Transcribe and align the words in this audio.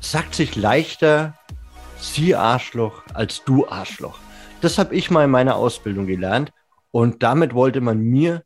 sagt 0.00 0.34
sich 0.34 0.56
leichter 0.56 1.34
sie 2.00 2.34
Arschloch 2.34 3.02
als 3.14 3.44
du 3.44 3.68
Arschloch. 3.68 4.18
Das 4.60 4.78
habe 4.78 4.94
ich 4.94 5.10
mal 5.10 5.24
in 5.24 5.30
meiner 5.30 5.56
Ausbildung 5.56 6.06
gelernt 6.06 6.52
und 6.90 7.22
damit 7.22 7.54
wollte 7.54 7.80
man 7.80 7.98
mir 7.98 8.44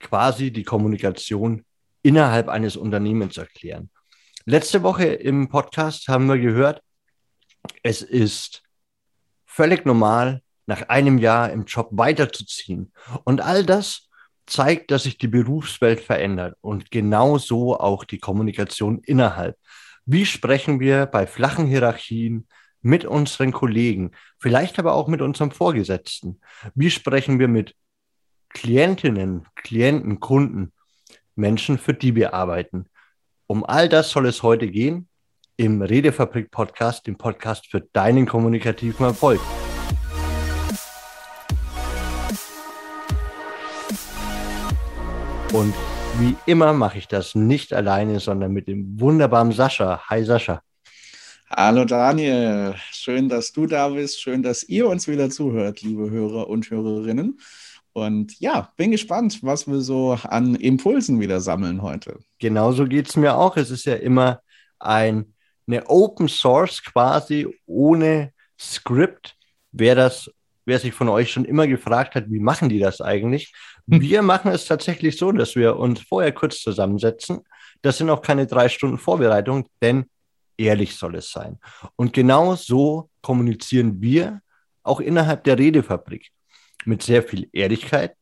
quasi 0.00 0.52
die 0.52 0.62
Kommunikation 0.62 1.64
innerhalb 2.02 2.48
eines 2.48 2.76
Unternehmens 2.76 3.36
erklären. 3.36 3.90
Letzte 4.44 4.82
Woche 4.82 5.06
im 5.06 5.48
Podcast 5.48 6.08
haben 6.08 6.26
wir 6.26 6.38
gehört, 6.38 6.82
es 7.82 8.02
ist 8.02 8.62
völlig 9.46 9.86
normal, 9.86 10.42
nach 10.66 10.88
einem 10.88 11.18
Jahr 11.18 11.50
im 11.50 11.64
Job 11.64 11.88
weiterzuziehen. 11.92 12.92
Und 13.24 13.40
all 13.40 13.64
das 13.64 14.08
zeigt, 14.46 14.90
dass 14.90 15.04
sich 15.04 15.18
die 15.18 15.28
Berufswelt 15.28 16.00
verändert 16.00 16.56
und 16.60 16.90
genauso 16.90 17.78
auch 17.78 18.04
die 18.04 18.18
Kommunikation 18.18 19.00
innerhalb. 19.04 19.56
Wie 20.06 20.26
sprechen 20.26 20.80
wir 20.80 21.06
bei 21.06 21.26
flachen 21.26 21.66
Hierarchien 21.66 22.46
mit 22.82 23.06
unseren 23.06 23.52
Kollegen, 23.52 24.10
vielleicht 24.38 24.78
aber 24.78 24.92
auch 24.92 25.08
mit 25.08 25.22
unserem 25.22 25.50
Vorgesetzten? 25.50 26.40
Wie 26.74 26.90
sprechen 26.90 27.38
wir 27.38 27.48
mit 27.48 27.74
Klientinnen, 28.50 29.46
Klienten, 29.54 30.20
Kunden, 30.20 30.74
Menschen, 31.36 31.78
für 31.78 31.94
die 31.94 32.14
wir 32.14 32.34
arbeiten? 32.34 32.84
Um 33.46 33.64
all 33.64 33.88
das 33.88 34.10
soll 34.10 34.26
es 34.26 34.42
heute 34.42 34.70
gehen 34.70 35.08
im 35.56 35.80
Redefabrik 35.80 36.50
Podcast, 36.50 37.06
dem 37.06 37.16
Podcast 37.16 37.70
für 37.70 37.80
deinen 37.80 38.26
kommunikativen 38.26 39.06
Erfolg. 39.06 39.40
Und 45.54 45.72
wie 46.18 46.36
immer 46.46 46.72
mache 46.72 46.98
ich 46.98 47.08
das 47.08 47.34
nicht 47.34 47.72
alleine, 47.72 48.20
sondern 48.20 48.52
mit 48.52 48.68
dem 48.68 49.00
wunderbaren 49.00 49.52
Sascha. 49.52 50.02
Hi 50.08 50.24
Sascha. 50.24 50.62
Hallo 51.50 51.84
Daniel, 51.84 52.74
schön, 52.92 53.28
dass 53.28 53.52
du 53.52 53.66
da 53.66 53.88
bist, 53.88 54.20
schön, 54.20 54.42
dass 54.42 54.62
ihr 54.62 54.88
uns 54.88 55.08
wieder 55.08 55.30
zuhört, 55.30 55.82
liebe 55.82 56.10
Hörer 56.10 56.48
und 56.48 56.70
Hörerinnen. 56.70 57.38
Und 57.92 58.38
ja, 58.40 58.72
bin 58.76 58.90
gespannt, 58.90 59.38
was 59.42 59.66
wir 59.66 59.80
so 59.80 60.18
an 60.24 60.54
Impulsen 60.56 61.20
wieder 61.20 61.40
sammeln 61.40 61.82
heute. 61.82 62.18
Genauso 62.38 62.86
geht 62.86 63.08
es 63.08 63.16
mir 63.16 63.36
auch. 63.36 63.56
Es 63.56 63.70
ist 63.70 63.84
ja 63.84 63.94
immer 63.94 64.40
ein, 64.78 65.34
eine 65.66 65.88
Open 65.88 66.28
Source 66.28 66.82
quasi 66.82 67.46
ohne 67.66 68.32
Skript. 68.60 69.36
Wer 69.70 69.94
das, 69.94 70.30
wer 70.64 70.78
sich 70.78 70.94
von 70.94 71.08
euch 71.08 71.30
schon 71.30 71.44
immer 71.44 71.66
gefragt 71.66 72.14
hat, 72.14 72.30
wie 72.30 72.40
machen 72.40 72.68
die 72.68 72.78
das 72.78 73.00
eigentlich? 73.00 73.52
Hm. 73.90 74.00
Wir 74.00 74.22
machen 74.22 74.50
es 74.50 74.66
tatsächlich 74.66 75.16
so, 75.16 75.32
dass 75.32 75.56
wir 75.56 75.76
uns 75.76 76.00
vorher 76.00 76.32
kurz 76.32 76.60
zusammensetzen. 76.60 77.40
Das 77.82 77.98
sind 77.98 78.10
auch 78.10 78.22
keine 78.22 78.46
drei 78.46 78.68
Stunden 78.68 78.98
Vorbereitung, 78.98 79.68
denn 79.82 80.06
ehrlich 80.56 80.96
soll 80.96 81.16
es 81.16 81.30
sein. 81.30 81.58
Und 81.96 82.12
genau 82.12 82.54
so 82.54 83.10
kommunizieren 83.20 84.00
wir 84.00 84.40
auch 84.82 85.00
innerhalb 85.00 85.44
der 85.44 85.58
Redefabrik. 85.58 86.30
Mit 86.84 87.02
sehr 87.02 87.22
viel 87.22 87.48
Ehrlichkeit, 87.52 88.14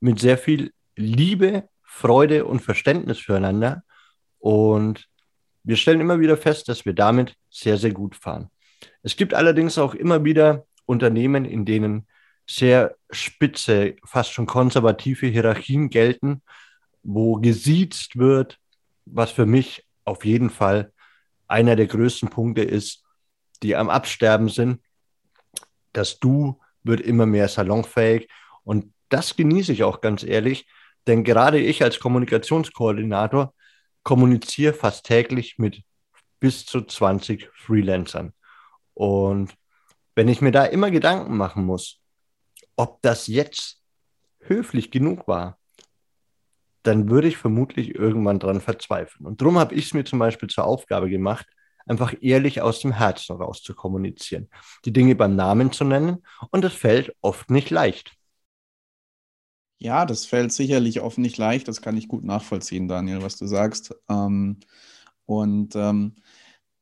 mit 0.00 0.20
sehr 0.20 0.38
viel 0.38 0.72
Liebe, 0.96 1.68
Freude 1.82 2.44
und 2.44 2.60
Verständnis 2.60 3.18
füreinander. 3.18 3.82
Und 4.38 5.08
wir 5.64 5.76
stellen 5.76 6.00
immer 6.00 6.20
wieder 6.20 6.36
fest, 6.36 6.68
dass 6.68 6.84
wir 6.84 6.92
damit 6.92 7.34
sehr, 7.50 7.76
sehr 7.76 7.92
gut 7.92 8.14
fahren. 8.14 8.50
Es 9.02 9.16
gibt 9.16 9.34
allerdings 9.34 9.78
auch 9.78 9.94
immer 9.94 10.24
wieder 10.24 10.66
Unternehmen, 10.86 11.44
in 11.44 11.64
denen 11.64 12.06
sehr 12.46 12.96
spitze, 13.10 13.96
fast 14.04 14.32
schon 14.32 14.46
konservative 14.46 15.26
Hierarchien 15.26 15.88
gelten, 15.90 16.42
wo 17.02 17.36
gesiezt 17.36 18.18
wird, 18.18 18.58
was 19.06 19.30
für 19.30 19.46
mich 19.46 19.86
auf 20.04 20.24
jeden 20.24 20.50
Fall 20.50 20.92
einer 21.46 21.76
der 21.76 21.86
größten 21.86 22.28
Punkte 22.30 22.62
ist, 22.62 23.04
die 23.62 23.76
am 23.76 23.88
Absterben 23.88 24.48
sind. 24.48 24.82
Das 25.92 26.18
Du 26.18 26.60
wird 26.82 27.00
immer 27.00 27.26
mehr 27.26 27.48
salonfähig 27.48 28.28
und 28.62 28.92
das 29.08 29.36
genieße 29.36 29.72
ich 29.72 29.84
auch 29.84 30.00
ganz 30.00 30.22
ehrlich, 30.22 30.66
denn 31.06 31.24
gerade 31.24 31.58
ich 31.58 31.82
als 31.82 32.00
Kommunikationskoordinator 32.00 33.54
kommuniziere 34.02 34.74
fast 34.74 35.06
täglich 35.06 35.58
mit 35.58 35.82
bis 36.40 36.66
zu 36.66 36.82
20 36.82 37.48
Freelancern. 37.54 38.32
Und 38.92 39.54
wenn 40.14 40.28
ich 40.28 40.40
mir 40.40 40.52
da 40.52 40.64
immer 40.64 40.90
Gedanken 40.90 41.36
machen 41.36 41.64
muss, 41.64 42.00
ob 42.76 43.02
das 43.02 43.26
jetzt 43.26 43.80
höflich 44.40 44.90
genug 44.90 45.26
war, 45.26 45.58
dann 46.82 47.08
würde 47.08 47.28
ich 47.28 47.36
vermutlich 47.36 47.94
irgendwann 47.94 48.38
dran 48.38 48.60
verzweifeln. 48.60 49.26
Und 49.26 49.40
darum 49.40 49.58
habe 49.58 49.74
ich 49.74 49.86
es 49.86 49.94
mir 49.94 50.04
zum 50.04 50.18
Beispiel 50.18 50.48
zur 50.48 50.64
Aufgabe 50.64 51.08
gemacht, 51.08 51.46
einfach 51.86 52.14
ehrlich 52.20 52.60
aus 52.60 52.80
dem 52.80 52.92
Herzen 52.92 53.36
raus 53.36 53.62
zu 53.62 53.74
kommunizieren, 53.74 54.48
die 54.84 54.92
Dinge 54.92 55.14
beim 55.14 55.34
Namen 55.34 55.72
zu 55.72 55.84
nennen. 55.84 56.22
Und 56.50 56.62
das 56.62 56.74
fällt 56.74 57.14
oft 57.20 57.50
nicht 57.50 57.70
leicht. 57.70 58.14
Ja, 59.78 60.06
das 60.06 60.24
fällt 60.24 60.52
sicherlich 60.52 61.00
oft 61.00 61.18
nicht 61.18 61.36
leicht. 61.36 61.68
Das 61.68 61.82
kann 61.82 61.96
ich 61.96 62.08
gut 62.08 62.24
nachvollziehen, 62.24 62.88
Daniel, 62.88 63.22
was 63.22 63.36
du 63.36 63.46
sagst. 63.46 63.94
Ähm, 64.08 64.60
und 65.26 65.74
ähm, 65.74 66.16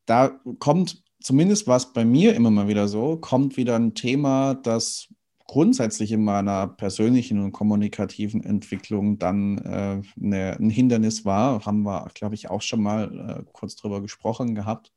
da 0.07 0.41
kommt 0.59 1.02
zumindest 1.23 1.67
was 1.67 1.93
bei 1.93 2.05
mir 2.05 2.35
immer 2.35 2.51
mal 2.51 2.69
wieder 2.69 2.89
so, 2.89 3.17
kommt 3.17 3.57
wieder 3.57 3.77
ein 3.77 3.95
Thema, 3.95 4.55
das 4.55 5.09
grundsätzlich 5.47 6.13
in 6.13 6.25
meiner 6.25 6.67
persönlichen 6.67 7.39
und 7.39 7.53
kommunikativen 7.53 8.43
Entwicklung 8.43 9.19
dann 9.19 9.59
äh, 9.59 10.03
eine, 10.19 10.57
ein 10.59 10.71
Hindernis 10.71 11.25
war. 11.25 11.67
Haben 11.67 11.83
wir, 11.83 12.09
glaube 12.15 12.35
ich, 12.35 12.49
auch 12.49 12.63
schon 12.63 12.83
mal 12.83 13.43
äh, 13.43 13.51
kurz 13.53 13.77
drüber 13.77 14.01
gesprochen 14.01 14.55
gehabt. 14.55 14.93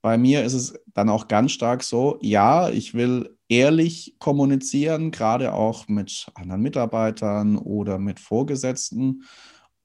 Bei 0.00 0.18
mir 0.18 0.44
ist 0.44 0.52
es 0.52 0.74
dann 0.94 1.08
auch 1.08 1.28
ganz 1.28 1.52
stark 1.52 1.82
so, 1.82 2.18
ja, 2.22 2.70
ich 2.70 2.94
will 2.94 3.36
ehrlich 3.48 4.16
kommunizieren, 4.18 5.10
gerade 5.10 5.54
auch 5.54 5.88
mit 5.88 6.26
anderen 6.34 6.62
Mitarbeitern 6.62 7.56
oder 7.56 7.98
mit 7.98 8.20
Vorgesetzten. 8.20 9.24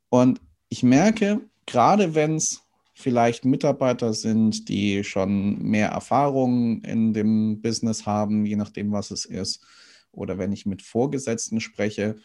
Und 0.09 0.39
ich 0.69 0.83
merke, 0.83 1.41
gerade 1.65 2.13
wenn 2.15 2.35
es 2.35 2.66
vielleicht 2.97 3.45
Mitarbeiter 3.45 4.13
sind, 4.13 4.69
die 4.69 5.03
schon 5.03 5.59
mehr 5.61 5.89
Erfahrung 5.89 6.81
in 6.81 7.13
dem 7.13 7.61
Business 7.61 8.07
haben, 8.07 8.45
je 8.45 8.55
nachdem, 8.55 8.91
was 8.91 9.11
es 9.11 9.25
ist. 9.25 9.63
Oder 10.11 10.39
wenn 10.39 10.51
ich 10.51 10.65
mit 10.65 10.81
Vorgesetzten 10.81 11.61
spreche, 11.61 12.15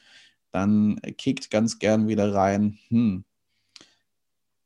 dann 0.51 0.99
kickt 1.19 1.51
ganz 1.51 1.79
gern 1.79 2.09
wieder 2.09 2.33
rein, 2.33 2.79
hm, 2.89 3.25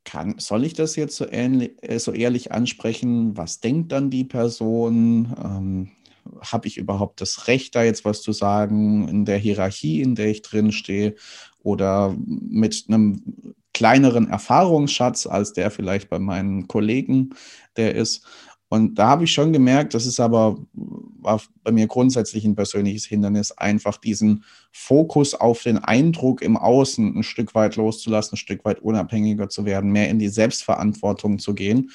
kann, 0.05 0.39
soll 0.39 0.65
ich 0.65 0.75
das 0.75 0.95
jetzt 0.95 1.16
so, 1.16 1.27
ähnlich, 1.28 1.72
äh, 1.83 1.99
so 1.99 2.12
ehrlich 2.12 2.53
ansprechen? 2.53 3.37
Was 3.37 3.59
denkt 3.59 3.91
dann 3.91 4.09
die 4.09 4.25
Person? 4.25 5.34
Ähm, 5.45 5.91
Habe 6.41 6.69
ich 6.69 6.77
überhaupt 6.77 7.21
das 7.21 7.49
Recht, 7.49 7.75
da 7.75 7.83
jetzt 7.83 8.05
was 8.05 8.22
zu 8.22 8.31
sagen 8.31 9.09
in 9.09 9.25
der 9.25 9.39
Hierarchie, 9.39 10.03
in 10.03 10.15
der 10.15 10.28
ich 10.28 10.43
drin 10.43 10.71
stehe? 10.71 11.16
Oder 11.65 12.16
mit 12.16 12.84
einem 12.87 13.55
kleineren 13.76 14.31
Erfahrungsschatz 14.31 15.26
als 15.26 15.53
der 15.53 15.70
vielleicht 15.70 16.09
bei 16.09 16.19
meinen 16.19 16.66
Kollegen, 16.66 17.34
der 17.76 17.94
ist. 17.94 18.25
Und 18.70 18.94
da 18.94 19.09
habe 19.09 19.25
ich 19.25 19.32
schon 19.32 19.53
gemerkt, 19.53 19.92
das 19.92 20.06
ist 20.06 20.19
aber 20.19 20.56
bei 21.62 21.72
mir 21.72 21.86
grundsätzlich 21.86 22.47
ein 22.47 22.56
persönliches 22.56 23.04
Hindernis, 23.04 23.53
einfach 23.53 23.98
diesen 23.98 24.44
Fokus 24.72 25.34
auf 25.34 25.62
den 25.62 25.76
Eindruck 25.76 26.41
im 26.41 26.56
Außen 26.56 27.19
ein 27.19 27.22
Stück 27.22 27.54
weit 27.54 27.76
loszulassen, 27.76 28.32
ein 28.34 28.38
Stück 28.38 28.65
weit 28.65 28.81
unabhängiger 28.81 29.50
zu 29.50 29.66
werden, 29.66 29.92
mehr 29.92 30.09
in 30.09 30.19
die 30.19 30.31
Selbstverantwortung 30.31 31.38
zu 31.38 31.54
gehen 31.54 31.91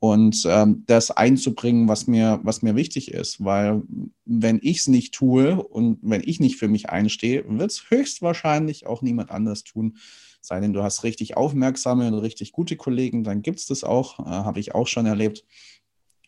und 0.00 0.44
ähm, 0.46 0.84
das 0.86 1.10
einzubringen, 1.10 1.88
was 1.88 2.06
mir, 2.06 2.40
was 2.42 2.62
mir 2.62 2.76
wichtig 2.76 3.12
ist. 3.12 3.44
Weil 3.44 3.82
wenn 4.24 4.60
ich 4.62 4.78
es 4.78 4.88
nicht 4.88 5.14
tue 5.14 5.62
und 5.62 5.98
wenn 6.02 6.22
ich 6.24 6.40
nicht 6.40 6.56
für 6.56 6.68
mich 6.68 6.90
einstehe, 6.90 7.44
wird 7.48 7.70
es 7.70 7.90
höchstwahrscheinlich 7.90 8.86
auch 8.86 9.02
niemand 9.02 9.30
anders 9.30 9.64
tun 9.64 9.98
sei 10.40 10.60
denn, 10.60 10.72
du 10.72 10.82
hast 10.82 11.04
richtig 11.04 11.36
aufmerksame 11.36 12.08
und 12.08 12.14
richtig 12.14 12.52
gute 12.52 12.76
Kollegen, 12.76 13.24
dann 13.24 13.42
gibt 13.42 13.58
es 13.58 13.66
das 13.66 13.84
auch, 13.84 14.18
äh, 14.20 14.24
habe 14.24 14.60
ich 14.60 14.74
auch 14.74 14.86
schon 14.86 15.06
erlebt. 15.06 15.44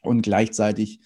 Und 0.02 0.22
gleichzeitig 0.22 1.00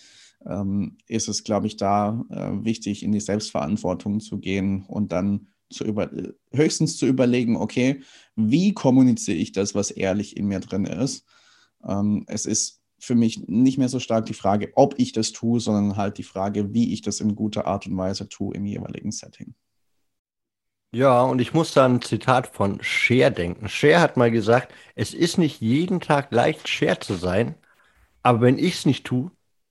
ähm, 0.47 0.99
ist 1.07 1.29
es, 1.29 1.45
glaube 1.45 1.67
ich, 1.67 1.77
da 1.77 2.25
äh, 2.31 2.65
wichtig, 2.65 3.03
in 3.03 3.13
die 3.13 3.21
Selbstverantwortung 3.21 4.21
zu 4.21 4.39
gehen 4.39 4.85
und 4.87 5.13
dann 5.13 5.49
zu 5.71 5.85
über, 5.85 6.11
höchstens 6.53 6.97
zu 6.99 7.07
überlegen, 7.07 7.57
okay, 7.57 8.03
wie 8.37 8.75
kommuniziere 8.75 9.39
ich 9.39 9.53
das, 9.53 9.75
was 9.75 9.91
ehrlich 9.91 10.37
in 10.37 10.47
mir 10.47 10.61
drin 10.61 10.85
ist. 10.85 11.25
Ähm, 11.87 12.25
es 12.27 12.47
ist 12.47 12.81
für 12.99 13.15
mich 13.15 13.47
nicht 13.47 13.79
mehr 13.79 13.89
so 13.89 14.01
stark 14.01 14.27
die 14.27 14.35
Frage, 14.35 14.73
ob 14.75 14.95
ich 14.99 15.13
das 15.13 15.33
tue, 15.33 15.61
sondern 15.61 15.97
halt 15.97 16.19
die 16.19 16.23
Frage, 16.23 16.73
wie 16.73 16.93
ich 16.93 17.03
das 17.03 17.21
in 17.21 17.37
guter 17.37 17.67
Art 17.67 17.87
und 17.87 17.97
Weise 17.97 18.29
tue 18.29 18.55
im 18.55 18.65
jeweiligen 18.65 19.13
Setting. 19.13 19.55
Ja, 20.93 21.23
und 21.23 21.41
ich 21.41 21.53
muss 21.53 21.75
da 21.75 21.87
ein 21.87 22.01
Zitat 22.03 22.47
von 22.47 22.81
Cher 22.83 23.31
denken. 23.31 23.69
Cher 23.69 24.01
hat 24.01 24.17
mal 24.17 24.31
gesagt, 24.31 24.73
es 24.95 25.13
ist 25.13 25.39
nicht 25.39 25.61
jeden 25.61 26.01
Tag 26.01 26.31
leicht, 26.31 26.69
Cher 26.69 27.01
zu 27.01 27.15
sein, 27.15 27.57
aber 28.23 28.41
wenn 28.43 28.59
ich 28.59 28.75
es 28.75 28.87
nicht 28.87 29.05
tue, 29.05 29.31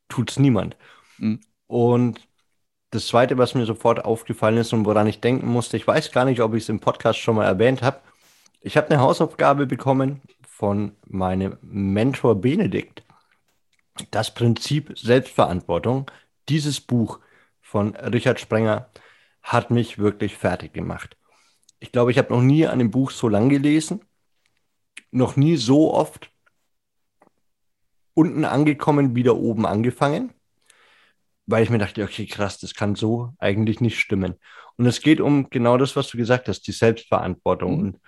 tut 0.10 0.32
es 0.32 0.38
niemand. 0.38 0.76
Mhm. 1.18 1.40
Und 1.68 2.28
das 2.92 3.08
Zweite, 3.08 3.38
was 3.38 3.56
mir 3.56 3.66
sofort 3.66 4.06
aufgefallen 4.06 4.58
ist 4.58 4.74
und 4.74 4.86
woran 4.86 5.08
ich 5.08 5.22
denken 5.22 5.48
musste, 5.48 5.78
ich 5.78 5.88
weiß 5.88 6.12
gar 6.12 6.26
nicht, 6.26 6.42
ob 6.42 6.54
ich 6.54 6.64
es 6.64 6.70
im 6.70 6.80
Podcast 6.80 7.20
schon 7.20 7.36
mal 7.36 7.46
erwähnt 7.46 7.82
habe. 7.82 8.02
Ich 8.62 8.78
habe 8.78 8.90
eine 8.90 9.00
Hausaufgabe 9.00 9.66
bekommen 9.66 10.22
von 10.56 10.96
meinem 11.08 11.58
Mentor 11.64 12.40
Benedikt. 12.40 13.04
Das 14.12 14.32
Prinzip 14.36 14.96
Selbstverantwortung, 14.96 16.12
dieses 16.48 16.80
Buch 16.80 17.20
von 17.60 17.96
Richard 17.96 18.40
Sprenger, 18.40 18.88
hat 19.42 19.72
mich 19.72 19.98
wirklich 19.98 20.38
fertig 20.38 20.72
gemacht. 20.72 21.18
Ich 21.80 21.92
glaube, 21.92 22.12
ich 22.12 22.20
habe 22.20 22.32
noch 22.32 22.44
nie 22.44 22.68
an 22.68 22.78
dem 22.78 22.92
Buch 22.92 23.10
so 23.10 23.28
lang 23.28 23.50
gelesen, 23.50 24.02
noch 25.10 25.36
nie 25.36 25.58
so 25.58 25.92
oft 25.92 26.30
unten 28.14 28.46
angekommen, 28.46 29.16
wieder 29.16 29.36
oben 29.36 29.66
angefangen, 29.66 30.34
weil 31.48 31.64
ich 31.64 31.72
mir 31.72 31.80
dachte, 31.80 32.04
okay, 32.04 32.28
krass, 32.28 32.60
das 32.60 32.76
kann 32.76 32.94
so 32.94 33.34
eigentlich 33.40 33.82
nicht 33.82 34.00
stimmen. 34.00 34.36
Und 34.78 34.86
es 34.86 35.02
geht 35.02 35.20
um 35.20 35.50
genau 35.50 35.78
das, 35.78 35.96
was 35.96 36.10
du 36.10 36.18
gesagt 36.18 36.48
hast, 36.48 36.62
die 36.68 36.72
Selbstverantwortung 36.72 37.74
mhm. 37.74 37.80
und 37.80 38.00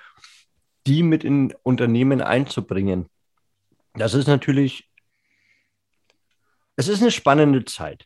die 0.88 1.04
mit 1.04 1.24
in 1.24 1.54
Unternehmen 1.64 2.22
einzubringen. 2.22 3.10
Das 3.94 4.14
ist 4.14 4.28
natürlich, 4.28 4.90
es 6.76 6.88
ist 6.88 7.02
eine 7.02 7.12
spannende 7.12 7.66
Zeit. 7.66 8.06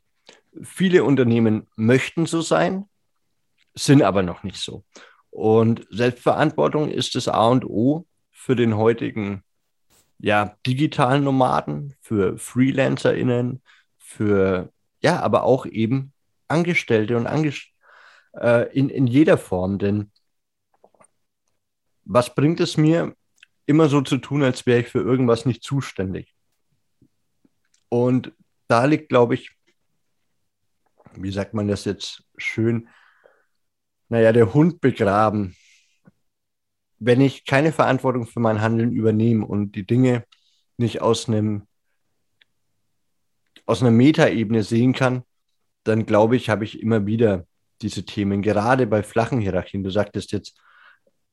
Viele 0.62 1.04
Unternehmen 1.04 1.68
möchten 1.76 2.26
so 2.26 2.42
sein, 2.42 2.86
sind 3.76 4.02
aber 4.02 4.24
noch 4.24 4.44
nicht 4.44 4.58
so. 4.58 4.84
Und 5.30 5.88
Selbstverantwortung 5.90 6.90
ist 6.90 7.16
das 7.16 7.28
A 7.28 7.48
und 7.48 7.66
O 7.66 8.06
für 8.32 8.56
den 8.56 8.78
heutigen 8.78 9.44
ja, 10.20 10.58
digitalen 10.66 11.24
Nomaden, 11.24 11.96
für 12.02 12.38
FreelancerInnen, 12.38 13.62
für 13.98 14.72
ja, 15.02 15.22
aber 15.22 15.44
auch 15.44 15.66
eben 15.66 16.14
Angestellte 16.48 17.16
und 17.16 17.28
Angest 17.28 17.68
äh, 18.34 18.72
in, 18.78 18.90
in 18.90 19.08
jeder 19.08 19.38
Form. 19.38 19.80
Denn 19.80 20.12
was 22.10 22.34
bringt 22.34 22.60
es 22.60 22.76
mir, 22.76 23.16
immer 23.68 23.88
so 23.88 24.02
zu 24.02 24.18
tun, 24.18 24.42
als 24.42 24.66
wäre 24.66 24.80
ich 24.80 24.88
für 24.88 25.00
irgendwas 25.00 25.46
nicht 25.46 25.64
zuständig? 25.64 26.34
Und 27.88 28.34
da 28.68 28.86
liegt, 28.86 29.10
glaube 29.10 29.36
ich, 29.36 29.52
wie 31.14 31.32
sagt 31.32 31.54
man 31.54 31.68
das 31.68 31.86
jetzt 31.86 32.24
schön, 32.38 32.90
naja, 34.10 34.32
der 34.32 34.56
Hund 34.56 34.82
begraben. 34.82 35.56
Wenn 36.98 37.22
ich 37.22 37.46
keine 37.46 37.72
Verantwortung 37.72 38.26
für 38.26 38.40
mein 38.40 38.60
Handeln 38.60 38.92
übernehme 38.92 39.46
und 39.46 39.74
die 39.74 39.86
Dinge 39.86 40.26
nicht 40.78 41.02
aus 41.02 41.28
einem 41.28 41.68
aus 43.68 43.82
einer 43.82 43.92
Metaebene 43.92 44.64
sehen 44.64 44.94
kann, 44.94 45.22
dann 45.84 46.08
glaube 46.08 46.36
ich, 46.36 46.50
habe 46.50 46.64
ich 46.64 46.82
immer 46.82 47.06
wieder 47.06 47.46
diese 47.84 48.04
Themen, 48.04 48.42
gerade 48.42 48.88
bei 48.88 49.04
flachen 49.04 49.40
Hierarchien. 49.40 49.84
Du 49.84 49.92
sagtest 49.92 50.32
jetzt 50.32 50.60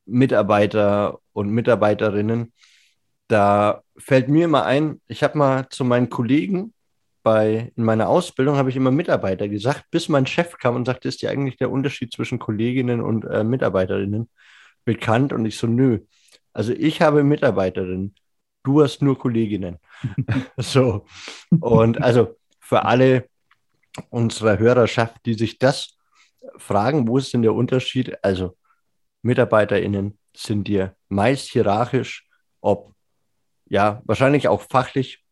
Mitarbeiter 0.07 1.19
und 1.33 1.51
Mitarbeiterinnen. 1.51 2.53
Da 3.29 3.83
fällt 3.99 4.29
mir 4.29 4.45
immer 4.45 4.65
ein, 4.65 5.01
ich 5.09 5.23
habe 5.23 5.37
mal 5.37 5.69
zu 5.69 5.85
meinen 5.85 6.09
Kollegen 6.09 6.73
bei, 7.27 7.73
in 7.75 7.83
meiner 7.83 8.09
Ausbildung 8.09 8.57
habe 8.57 8.71
ich 8.71 8.77
immer 8.77 8.93
Mitarbeiter 8.93 9.49
gesagt, 9.49 9.87
bis 9.91 10.09
mein 10.09 10.27
Chef 10.27 10.59
kam 10.59 10.77
und 10.77 10.85
sagte, 10.85 11.09
ist 11.09 11.23
dir 11.23 11.31
eigentlich 11.31 11.57
der 11.57 11.73
Unterschied 11.73 12.13
zwischen 12.13 12.39
Kolleginnen 12.39 13.01
und 13.01 13.25
äh, 13.25 13.43
Mitarbeiterinnen 13.43 14.31
bekannt? 14.85 15.33
Und 15.33 15.45
ich 15.45 15.59
so, 15.59 15.67
nö. 15.67 15.99
Also 16.53 16.73
ich 16.73 17.03
habe 17.03 17.25
Mitarbeiterinnen, 17.25 18.15
du 18.63 18.81
hast 18.81 19.03
nur 19.03 19.19
Kolleginnen. 19.19 19.79
so. 20.57 21.05
Und 21.59 22.01
also 22.01 22.37
für 22.61 22.85
alle 22.85 23.29
unserer 24.09 24.61
Hörerschaft, 24.61 25.17
die 25.27 25.35
sich 25.35 25.59
das 25.59 25.97
fragen, 26.59 27.09
wo 27.09 27.19
ist 27.19 27.35
denn 27.35 27.43
der 27.43 27.55
Unterschied? 27.55 28.23
Also 28.23 28.57
MitarbeiterInnen 29.27 30.19
sind 30.35 30.69
dir 30.69 30.97
meist 31.09 31.49
hierarchisch, 31.49 32.29
ob 32.61 32.95
ja, 33.69 34.01
wahrscheinlich 34.05 34.49
auch 34.49 34.63
fachlich 34.63 35.25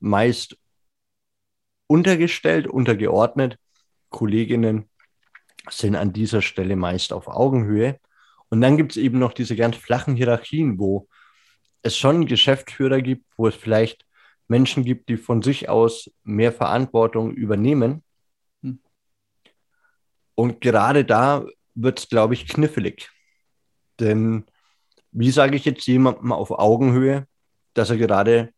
meist 0.00 0.58
untergestellt, 1.86 2.66
untergeordnet. 2.66 3.58
Kolleginnen 4.10 4.90
sind 5.70 5.94
an 5.96 6.12
dieser 6.12 6.42
Stelle 6.42 6.76
meist 6.76 7.12
auf 7.12 7.28
Augenhöhe. 7.28 7.98
Und 8.48 8.60
dann 8.60 8.76
gibt 8.76 8.92
es 8.92 8.96
eben 8.96 9.18
noch 9.18 9.32
diese 9.32 9.56
ganz 9.56 9.76
flachen 9.76 10.16
Hierarchien, 10.16 10.78
wo 10.78 11.08
es 11.82 11.96
schon 11.96 12.26
Geschäftsführer 12.26 13.00
gibt, 13.00 13.24
wo 13.36 13.46
es 13.48 13.54
vielleicht 13.54 14.04
Menschen 14.48 14.84
gibt, 14.84 15.08
die 15.08 15.16
von 15.16 15.42
sich 15.42 15.68
aus 15.68 16.10
mehr 16.22 16.52
Verantwortung 16.52 17.32
übernehmen. 17.32 18.04
Hm. 18.62 18.80
Und 20.34 20.60
gerade 20.60 21.04
da 21.04 21.44
wird 21.74 21.98
es, 21.98 22.08
glaube 22.08 22.34
ich, 22.34 22.48
knifflig. 22.48 23.10
Denn 24.00 24.44
wie 25.12 25.30
sage 25.30 25.56
ich 25.56 25.64
jetzt 25.64 25.86
jemandem 25.86 26.32
auf 26.32 26.50
Augenhöhe, 26.50 27.26
dass 27.74 27.90
er 27.90 27.96
gerade 27.96 28.52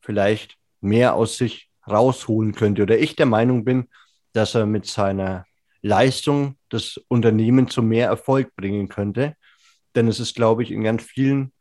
vielleicht 0.00 0.56
mehr 0.80 1.14
aus 1.14 1.36
sich 1.36 1.70
rausholen 1.88 2.54
könnte 2.54 2.82
oder 2.82 2.98
ich 2.98 3.16
der 3.16 3.26
Meinung 3.26 3.64
bin, 3.64 3.88
dass 4.32 4.54
er 4.54 4.66
mit 4.66 4.86
seiner 4.86 5.46
Leistung 5.80 6.56
das 6.68 6.98
Unternehmen 7.08 7.68
zu 7.68 7.82
mehr 7.82 8.08
Erfolg 8.08 8.54
bringen 8.56 8.88
könnte. 8.88 9.36
Denn 9.94 10.08
es 10.08 10.20
ist, 10.20 10.34
glaube 10.34 10.62
ich, 10.62 10.70
in 10.70 10.84
ganz 10.84 11.02
vielen 11.02 11.52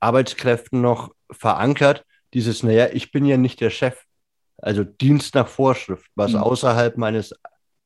Arbeitskräften 0.00 0.80
noch 0.80 1.14
verankert, 1.30 2.04
dieses, 2.34 2.62
naja, 2.62 2.88
ich 2.92 3.12
bin 3.12 3.26
ja 3.26 3.36
nicht 3.36 3.60
der 3.60 3.70
Chef. 3.70 4.02
Also 4.56 4.84
Dienst 4.84 5.34
nach 5.34 5.48
Vorschrift, 5.48 6.10
was 6.14 6.32
mhm. 6.32 6.38
außerhalb 6.38 6.96
meines, 6.96 7.34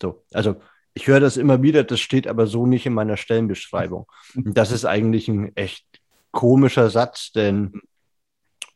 so, 0.01 0.25
also 0.33 0.61
ich 0.97 1.09
höre 1.09 1.21
das 1.21 1.37
immer 1.37 1.61
wieder, 1.61 1.85
das 1.85 2.01
steht 2.01 2.27
aber 2.27 2.47
so 2.47 2.65
nicht 2.65 2.87
in 2.87 2.95
meiner 2.95 3.19
Stellenbeschreibung. 3.19 4.07
Und 4.35 4.57
das 4.57 4.73
ist 4.73 4.87
eigentlich 4.87 5.29
ein 5.29 5.55
echt 5.55 5.85
komischer 6.31 6.89
Satz, 6.89 7.33
denn 7.33 7.83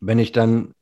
wenn 0.00 0.18
ich 0.18 0.30
dann 0.30 0.74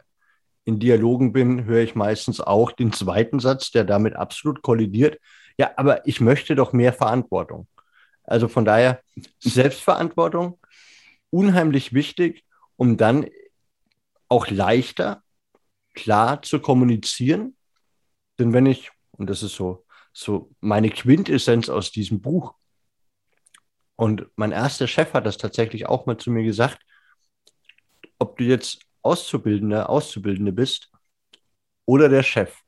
in 0.64 0.80
Dialogen 0.80 1.32
bin, 1.32 1.64
höre 1.64 1.82
ich 1.82 1.94
meistens 1.94 2.40
auch 2.40 2.72
den 2.72 2.92
zweiten 2.92 3.38
Satz, 3.38 3.70
der 3.70 3.84
damit 3.84 4.16
absolut 4.16 4.62
kollidiert. 4.62 5.20
Ja, 5.56 5.70
aber 5.76 6.06
ich 6.08 6.20
möchte 6.20 6.56
doch 6.56 6.72
mehr 6.72 6.92
Verantwortung. 6.92 7.68
Also 8.24 8.48
von 8.48 8.64
daher 8.64 9.00
Selbstverantwortung, 9.38 10.58
unheimlich 11.30 11.92
wichtig, 11.92 12.44
um 12.74 12.96
dann 12.96 13.26
auch 14.28 14.48
leichter, 14.50 15.22
klar 15.94 16.42
zu 16.42 16.58
kommunizieren. 16.58 17.56
Denn 18.40 18.52
wenn 18.52 18.66
ich, 18.66 18.90
und 19.12 19.30
das 19.30 19.44
ist 19.44 19.54
so, 19.54 19.84
so 20.18 20.50
meine 20.60 20.90
Quintessenz 20.90 21.68
aus 21.68 21.92
diesem 21.92 22.20
Buch, 22.20 22.54
und 24.00 24.26
mein 24.36 24.52
erster 24.52 24.86
Chef 24.86 25.12
hat 25.12 25.26
das 25.26 25.38
tatsächlich 25.38 25.86
auch 25.86 26.06
mal 26.06 26.16
zu 26.16 26.30
mir 26.30 26.44
gesagt, 26.44 26.78
ob 28.20 28.38
du 28.38 28.44
jetzt 28.44 28.80
Auszubildender, 29.02 29.90
Auszubildende 29.90 30.52
bist 30.52 30.92
oder 31.84 32.08
der 32.08 32.22
Chef. 32.22 32.60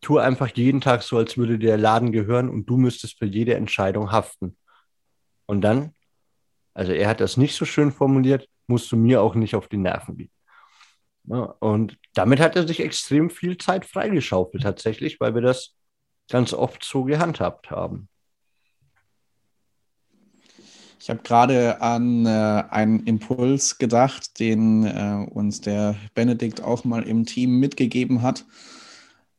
Tu 0.00 0.16
einfach 0.16 0.48
jeden 0.54 0.80
Tag 0.80 1.02
so, 1.02 1.18
als 1.18 1.36
würde 1.36 1.58
der 1.58 1.76
Laden 1.76 2.10
gehören 2.10 2.48
und 2.48 2.64
du 2.66 2.78
müsstest 2.78 3.18
für 3.18 3.26
jede 3.26 3.54
Entscheidung 3.54 4.10
haften. 4.10 4.56
Und 5.44 5.60
dann, 5.60 5.94
also 6.72 6.92
er 6.92 7.08
hat 7.08 7.20
das 7.20 7.36
nicht 7.36 7.54
so 7.54 7.66
schön 7.66 7.92
formuliert, 7.92 8.48
musst 8.66 8.90
du 8.90 8.96
mir 8.96 9.20
auch 9.20 9.34
nicht 9.34 9.54
auf 9.54 9.68
die 9.68 9.76
Nerven 9.76 10.16
gehen. 10.16 10.32
Ja, 11.24 11.42
und 11.60 11.98
damit 12.14 12.40
hat 12.40 12.56
er 12.56 12.66
sich 12.66 12.80
extrem 12.80 13.28
viel 13.28 13.58
Zeit 13.58 13.84
freigeschaufelt 13.84 14.62
tatsächlich, 14.62 15.20
weil 15.20 15.34
wir 15.34 15.42
das 15.42 15.77
ganz 16.28 16.52
oft 16.52 16.84
so 16.84 17.04
gehandhabt 17.04 17.70
haben. 17.70 18.08
Ich 21.00 21.10
habe 21.10 21.22
gerade 21.22 21.80
an 21.80 22.26
äh, 22.26 22.64
einen 22.70 23.00
Impuls 23.06 23.78
gedacht, 23.78 24.38
den 24.40 24.84
äh, 24.84 25.26
uns 25.30 25.60
der 25.60 25.96
Benedikt 26.14 26.60
auch 26.60 26.84
mal 26.84 27.02
im 27.02 27.24
Team 27.24 27.60
mitgegeben 27.60 28.20
hat 28.20 28.44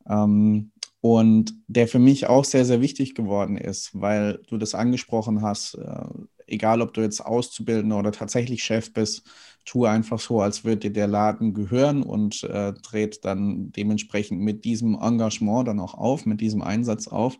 ähm, 0.10 0.72
und 1.01 1.53
der 1.67 1.88
für 1.88 2.00
mich 2.00 2.27
auch 2.27 2.46
sehr, 2.46 2.65
sehr 2.65 2.81
wichtig 2.81 3.13
geworden 3.13 3.58
ist, 3.58 3.91
weil 3.93 4.41
du 4.48 4.58
das 4.58 4.74
angesprochen 4.74 5.41
hast. 5.41 5.75
Äh, 5.75 6.08
egal, 6.51 6.82
ob 6.82 6.94
du 6.94 7.01
jetzt 7.01 7.25
Auszubildender 7.25 7.98
oder 7.98 8.12
tatsächlich 8.12 8.63
Chef 8.63 8.94
bist, 8.94 9.24
tu 9.65 9.86
einfach 9.86 10.20
so, 10.20 10.41
als 10.41 10.63
würde 10.63 10.77
dir 10.77 10.94
der 10.94 11.08
Laden 11.08 11.53
gehören 11.53 12.03
und 12.03 12.44
äh, 12.44 12.74
dreht 12.74 13.24
dann 13.25 13.72
dementsprechend 13.72 14.41
mit 14.41 14.65
diesem 14.65 14.98
Engagement 15.00 15.68
dann 15.68 15.79
auch 15.79 15.94
auf, 15.94 16.25
mit 16.25 16.41
diesem 16.41 16.62
Einsatz 16.62 17.08
auf. 17.08 17.38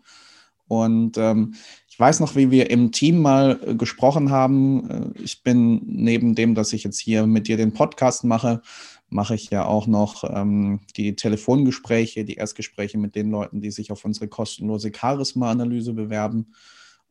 Und 0.70 1.18
ähm, 1.18 1.56
ich 1.90 2.00
weiß 2.00 2.20
noch, 2.20 2.36
wie 2.36 2.52
wir 2.52 2.70
im 2.70 2.92
Team 2.92 3.22
mal 3.22 3.60
äh, 3.66 3.74
gesprochen 3.74 4.30
haben. 4.30 4.90
Äh, 4.90 5.22
ich 5.24 5.42
bin 5.42 5.82
neben 5.86 6.36
dem, 6.36 6.54
dass 6.54 6.72
ich 6.74 6.84
jetzt 6.84 7.00
hier 7.00 7.26
mit 7.26 7.48
dir 7.48 7.58
den 7.58 7.74
Podcast 7.74 8.24
mache, 8.24 8.62
mache 9.10 9.34
ich 9.34 9.50
ja 9.50 9.66
auch 9.66 9.88
noch 9.88 10.24
ähm, 10.24 10.82
die 10.96 11.16
Telefongespräche, 11.16 12.24
die 12.24 12.36
Erstgespräche 12.36 13.00
mit 13.00 13.16
den 13.16 13.32
Leuten, 13.32 13.62
die 13.62 13.72
sich 13.72 13.92
auf 13.92 14.06
unsere 14.06 14.28
kostenlose 14.28 14.92
Charisma-Analyse 14.96 15.94
bewerben. 15.94 16.54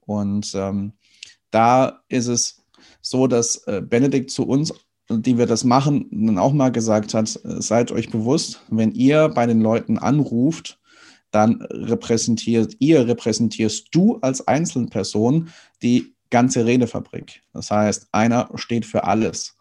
Und 0.07 0.53
ähm, 0.55 0.93
da 1.51 2.01
ist 2.09 2.27
es 2.27 2.65
so, 3.01 3.27
dass 3.27 3.57
äh, 3.67 3.81
Benedikt 3.81 4.31
zu 4.31 4.47
uns, 4.47 4.73
die 5.11 5.39
wir 5.39 5.47
das 5.47 5.65
machen, 5.65 6.07
dann 6.11 6.39
auch 6.39 6.53
mal 6.53 6.71
gesagt 6.71 7.15
hat, 7.15 7.35
äh, 7.45 7.61
seid 7.61 7.93
euch 7.93 8.11
bewusst, 8.11 8.61
wenn 8.69 8.93
ihr 8.93 9.29
bei 9.29 9.47
den 9.47 9.61
Leuten 9.61 9.99
anruft, 9.99 10.79
dann 11.31 11.63
repräsentiert 11.63 12.77
ihr, 12.79 13.07
repräsentierst 13.07 13.89
du 13.93 14.19
als 14.21 14.47
Einzelperson 14.49 15.49
die 15.83 16.15
ganze 16.31 16.65
Redefabrik. 16.65 17.43
Das 17.53 17.71
heißt, 17.71 18.09
einer 18.13 18.51
steht 18.55 18.87
für 18.87 19.05
alles. 19.05 19.57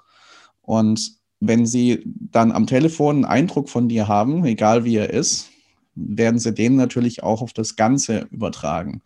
Und 0.61 1.17
wenn 1.39 1.65
sie 1.65 2.03
dann 2.05 2.51
am 2.51 2.67
Telefon 2.67 3.17
einen 3.17 3.25
Eindruck 3.25 3.69
von 3.69 3.89
dir 3.89 4.07
haben, 4.07 4.43
egal 4.45 4.85
wie 4.85 4.95
er 4.95 5.11
ist, 5.11 5.49
werden 5.95 6.39
sie 6.39 6.53
den 6.53 6.75
natürlich 6.75 7.23
auch 7.23 7.41
auf 7.41 7.53
das 7.53 7.75
Ganze 7.75 8.27
übertragen. 8.31 9.01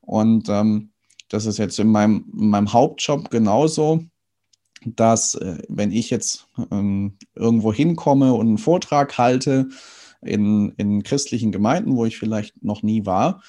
Und 0.00 0.48
ähm, 0.48 0.89
das 1.30 1.46
ist 1.46 1.58
jetzt 1.58 1.78
in 1.78 1.90
meinem, 1.90 2.26
in 2.38 2.50
meinem 2.50 2.72
Hauptjob 2.72 3.30
genauso, 3.30 4.04
dass 4.84 5.34
äh, 5.36 5.62
wenn 5.68 5.92
ich 5.92 6.10
jetzt 6.10 6.46
ähm, 6.70 7.16
irgendwo 7.34 7.72
hinkomme 7.72 8.34
und 8.34 8.48
einen 8.48 8.58
Vortrag 8.58 9.16
halte 9.16 9.68
in, 10.20 10.70
in 10.76 11.02
christlichen 11.02 11.52
Gemeinden, 11.52 11.96
wo 11.96 12.04
ich 12.04 12.18
vielleicht 12.18 12.62
noch 12.62 12.82
nie 12.82 13.06
war, 13.06 13.42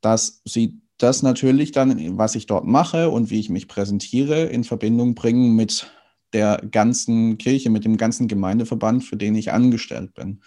dass 0.00 0.42
sie 0.44 0.80
das 0.98 1.22
natürlich 1.22 1.72
dann, 1.72 2.18
was 2.18 2.34
ich 2.34 2.46
dort 2.46 2.66
mache 2.66 3.10
und 3.10 3.30
wie 3.30 3.40
ich 3.40 3.50
mich 3.50 3.68
präsentiere, 3.68 4.44
in 4.44 4.64
Verbindung 4.64 5.14
bringen 5.14 5.54
mit 5.54 5.90
der 6.32 6.60
ganzen 6.70 7.38
Kirche, 7.38 7.70
mit 7.70 7.84
dem 7.84 7.96
ganzen 7.96 8.28
Gemeindeverband, 8.28 9.04
für 9.04 9.16
den 9.16 9.34
ich 9.34 9.52
angestellt 9.52 10.14
bin. 10.14 10.42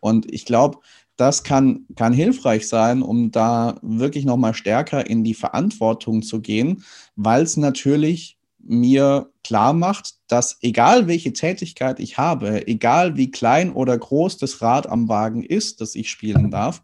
Und 0.00 0.30
ich 0.30 0.44
glaube, 0.44 0.78
das 1.16 1.44
kann, 1.44 1.86
kann 1.96 2.12
hilfreich 2.12 2.68
sein, 2.68 3.02
um 3.02 3.30
da 3.30 3.78
wirklich 3.82 4.24
nochmal 4.24 4.54
stärker 4.54 5.08
in 5.08 5.24
die 5.24 5.34
Verantwortung 5.34 6.22
zu 6.22 6.40
gehen, 6.40 6.84
weil 7.16 7.42
es 7.42 7.56
natürlich 7.56 8.38
mir 8.66 9.30
klar 9.44 9.74
macht, 9.74 10.14
dass 10.26 10.58
egal 10.62 11.06
welche 11.06 11.32
Tätigkeit 11.32 12.00
ich 12.00 12.18
habe, 12.18 12.66
egal 12.66 13.16
wie 13.16 13.30
klein 13.30 13.72
oder 13.72 13.96
groß 13.96 14.38
das 14.38 14.62
Rad 14.62 14.88
am 14.88 15.08
Wagen 15.08 15.42
ist, 15.42 15.80
das 15.80 15.94
ich 15.94 16.10
spielen 16.10 16.50
darf, 16.50 16.82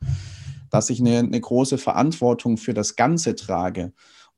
dass 0.71 0.91
ich 0.91 1.01
eine, 1.01 1.19
eine 1.19 1.41
große 1.41 1.79
Verantwortung 1.79 2.59
für 2.59 2.75
das 2.75 2.97
Ganze 2.97 3.35
trage. 3.35 3.93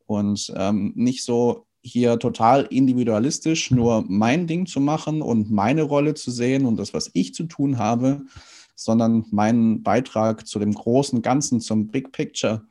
Und 0.06 0.52
ähm, 0.56 0.92
nicht 0.94 1.24
so 1.24 1.66
hier 1.82 2.18
total 2.18 2.62
individualistisch 2.70 3.72
nur 3.72 4.04
mein 4.06 4.46
Ding 4.46 4.66
zu 4.66 4.80
machen 4.80 5.20
und 5.20 5.50
meine 5.50 5.82
Rolle 5.82 6.14
zu 6.14 6.30
sehen 6.30 6.64
und 6.64 6.76
das, 6.76 6.94
was 6.94 7.10
ich 7.12 7.34
zu 7.34 7.44
tun 7.44 7.78
habe, 7.78 8.22
sondern 8.84 9.24
meinen 9.30 9.82
Beitrag 9.82 10.46
zu 10.46 10.58
dem 10.58 10.74
großen 10.74 11.22
Ganzen, 11.22 11.60
zum 11.60 11.88
Big 11.88 12.12
Picture 12.12 12.62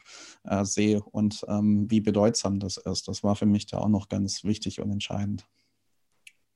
äh, 0.44 0.66
sehe 0.66 1.02
und 1.02 1.46
ähm, 1.48 1.90
wie 1.90 2.02
bedeutsam 2.02 2.60
das 2.60 2.78
ist. 2.78 3.08
Das 3.08 3.24
war 3.24 3.36
für 3.36 3.46
mich 3.46 3.68
da 3.68 3.78
auch 3.78 3.90
noch 3.90 4.10
ganz 4.10 4.44
wichtig 4.44 4.82
und 4.82 4.92
entscheidend. 4.92 5.46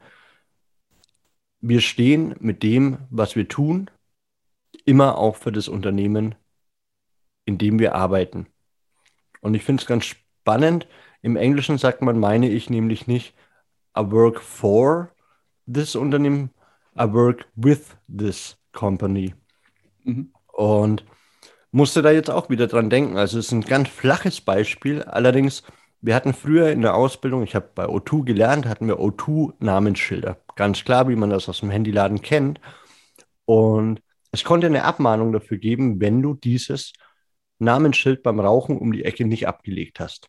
Wir 1.61 1.81
stehen 1.81 2.35
mit 2.41 2.63
dem, 2.63 2.99
was 3.11 3.37
wir 3.37 3.49
tun, 3.49 3.91
immer 4.85 5.19
auch 5.19 5.37
für 5.37 5.53
das 5.53 5.69
Unternehmen, 5.69 6.35
in 7.45 7.59
dem 7.59 7.79
wir 7.79 7.95
arbeiten. 7.95 8.47
Und 9.41 9.55
ich 9.55 9.63
finde 9.65 9.83
es 9.83 9.87
ganz 9.87 10.05
spannend. 10.07 10.87
Im 11.23 11.37
Englischen 11.37 11.79
sagt 11.79 12.03
man, 12.03 12.19
meine 12.19 12.49
ich 12.49 12.71
nämlich 12.71 13.07
nicht, 13.07 13.35
I 13.97 14.11
work 14.11 14.41
for 14.41 15.11
this 15.73 15.97
Unternehmen, 15.97 16.51
I 16.99 17.13
work 17.13 17.47
with 17.57 17.97
this 18.09 18.57
company. 18.73 19.35
Mhm. 20.05 20.33
Und 20.53 21.05
musste 21.73 22.03
da 22.03 22.11
jetzt 22.11 22.31
auch 22.31 22.51
wieder 22.51 22.67
dran 22.67 22.91
denken. 22.91 23.17
Also 23.17 23.39
es 23.39 23.47
ist 23.47 23.53
ein 23.53 23.63
ganz 23.63 23.89
flaches 23.89 24.41
Beispiel. 24.41 25.03
Allerdings 25.03 25.63
wir 26.03 26.15
hatten 26.15 26.33
früher 26.33 26.71
in 26.71 26.83
der 26.83 26.95
Ausbildung, 26.95 27.43
ich 27.43 27.55
habe 27.55 27.71
bei 27.75 27.85
O2 27.85 28.25
gelernt, 28.25 28.67
hatten 28.67 28.89
wir 28.89 28.99
O2-Namensschilder. 29.01 30.37
Ganz 30.57 30.85
klar, 30.85 31.09
wie 31.09 31.17
man 31.17 31.31
das 31.31 31.49
aus 31.49 31.61
dem 31.61 31.71
Handyladen 31.71 32.23
kennt. 32.23 32.61
Und 33.45 34.01
es 34.33 34.45
konnte 34.45 34.67
eine 34.67 34.85
Abmahnung 34.85 35.33
dafür 35.33 35.59
geben, 35.59 36.01
wenn 36.01 36.23
du 36.23 36.35
dieses 36.35 36.93
Namensschild 37.59 38.23
beim 38.23 38.41
Rauchen 38.41 38.79
um 38.79 38.93
die 38.93 39.05
Ecke 39.05 39.27
nicht 39.27 39.47
abgelegt 39.47 40.01
hast. 40.01 40.29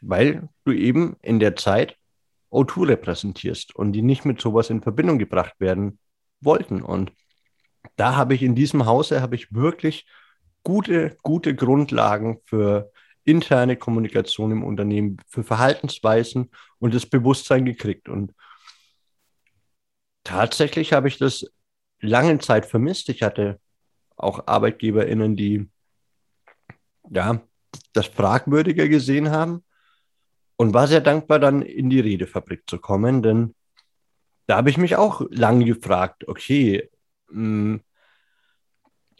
Weil 0.00 0.48
du 0.64 0.72
eben 0.72 1.16
in 1.22 1.38
der 1.38 1.54
Zeit 1.54 1.96
O2 2.50 2.88
repräsentierst 2.88 3.74
und 3.76 3.92
die 3.92 4.02
nicht 4.02 4.24
mit 4.24 4.40
sowas 4.40 4.70
in 4.70 4.82
Verbindung 4.82 5.18
gebracht 5.18 5.54
werden 5.58 5.98
wollten. 6.40 6.82
Und 6.82 7.12
da 7.96 8.16
habe 8.16 8.34
ich 8.34 8.42
in 8.42 8.54
diesem 8.54 8.86
Hause 8.86 9.20
habe 9.20 9.36
ich 9.36 9.52
wirklich 9.52 10.06
gute, 10.64 11.16
gute 11.22 11.54
Grundlagen 11.54 12.38
für 12.44 12.90
interne 13.28 13.76
Kommunikation 13.76 14.50
im 14.50 14.64
Unternehmen, 14.64 15.18
für 15.28 15.44
Verhaltensweisen 15.44 16.50
und 16.78 16.94
das 16.94 17.06
Bewusstsein 17.06 17.64
gekriegt. 17.64 18.08
Und 18.08 18.34
tatsächlich 20.24 20.92
habe 20.92 21.08
ich 21.08 21.18
das 21.18 21.46
lange 22.00 22.38
Zeit 22.38 22.66
vermisst. 22.66 23.08
Ich 23.08 23.22
hatte 23.22 23.60
auch 24.16 24.46
ArbeitgeberInnen, 24.46 25.36
die 25.36 25.68
ja, 27.10 27.40
das 27.92 28.06
fragwürdiger 28.06 28.88
gesehen 28.88 29.30
haben 29.30 29.64
und 30.56 30.74
war 30.74 30.86
sehr 30.88 31.00
dankbar, 31.00 31.38
dann 31.38 31.62
in 31.62 31.90
die 31.90 32.00
Redefabrik 32.00 32.62
zu 32.66 32.78
kommen, 32.78 33.22
denn 33.22 33.54
da 34.46 34.56
habe 34.56 34.70
ich 34.70 34.78
mich 34.78 34.96
auch 34.96 35.22
lange 35.30 35.66
gefragt, 35.66 36.26
okay, 36.26 36.90
mh, 37.28 37.34
hm, 37.34 37.80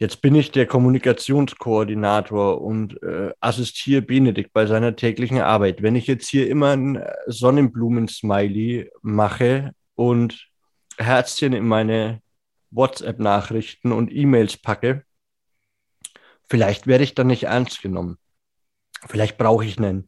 Jetzt 0.01 0.21
bin 0.21 0.33
ich 0.33 0.51
der 0.51 0.65
Kommunikationskoordinator 0.65 2.61
und 2.61 3.03
äh, 3.03 3.33
assistiere 3.41 4.01
Benedikt 4.01 4.53
bei 4.53 4.65
seiner 4.65 4.95
täglichen 4.95 5.41
Arbeit. 5.41 5.81
Wenn 5.81 5.97
ich 5.97 6.07
jetzt 6.07 6.29
hier 6.29 6.49
immer 6.49 6.71
ein 6.71 7.03
Sonnenblumen-Smiley 7.27 8.91
mache 9.01 9.73
und 9.95 10.47
Herzchen 10.97 11.51
in 11.51 11.67
meine 11.67 12.21
WhatsApp-Nachrichten 12.71 13.91
und 13.91 14.09
E-Mails 14.09 14.55
packe, 14.55 15.03
vielleicht 16.49 16.87
werde 16.87 17.03
ich 17.03 17.13
dann 17.13 17.27
nicht 17.27 17.43
ernst 17.43 17.81
genommen. 17.81 18.17
Vielleicht 19.05 19.37
brauche 19.37 19.65
ich 19.65 19.77
einen 19.79 20.07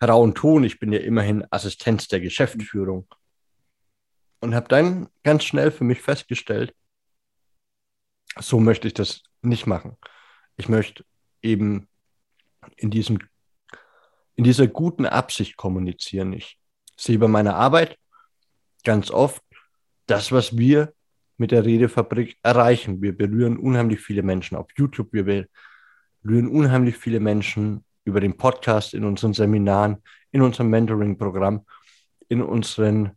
rauen 0.00 0.36
Ton. 0.36 0.62
Ich 0.62 0.78
bin 0.78 0.92
ja 0.92 1.00
immerhin 1.00 1.44
Assistenz 1.50 2.06
der 2.06 2.20
Geschäftsführung. 2.20 3.08
Und 4.38 4.54
habe 4.54 4.68
dann 4.68 5.08
ganz 5.24 5.42
schnell 5.42 5.72
für 5.72 5.82
mich 5.82 6.00
festgestellt, 6.00 6.72
so 8.40 8.60
möchte 8.60 8.88
ich 8.88 8.94
das 8.94 9.22
nicht 9.42 9.66
machen. 9.66 9.96
Ich 10.56 10.68
möchte 10.68 11.04
eben 11.42 11.88
in, 12.76 12.90
diesem, 12.90 13.18
in 14.34 14.44
dieser 14.44 14.66
guten 14.66 15.06
Absicht 15.06 15.56
kommunizieren. 15.56 16.32
Ich 16.32 16.58
sehe 16.96 17.18
bei 17.18 17.28
meiner 17.28 17.54
Arbeit 17.54 17.98
ganz 18.84 19.10
oft 19.10 19.42
das, 20.06 20.32
was 20.32 20.56
wir 20.56 20.92
mit 21.36 21.52
der 21.52 21.64
Redefabrik 21.64 22.36
erreichen. 22.42 23.00
Wir 23.00 23.16
berühren 23.16 23.56
unheimlich 23.56 24.00
viele 24.00 24.22
Menschen 24.22 24.56
auf 24.56 24.66
YouTube, 24.76 25.12
wir 25.12 25.46
berühren 26.22 26.48
unheimlich 26.48 26.96
viele 26.96 27.20
Menschen 27.20 27.84
über 28.04 28.20
den 28.20 28.36
Podcast, 28.36 28.94
in 28.94 29.04
unseren 29.04 29.34
Seminaren, 29.34 30.02
in 30.32 30.42
unserem 30.42 30.70
Mentoring-Programm, 30.70 31.64
in 32.28 32.42
unseren 32.42 33.12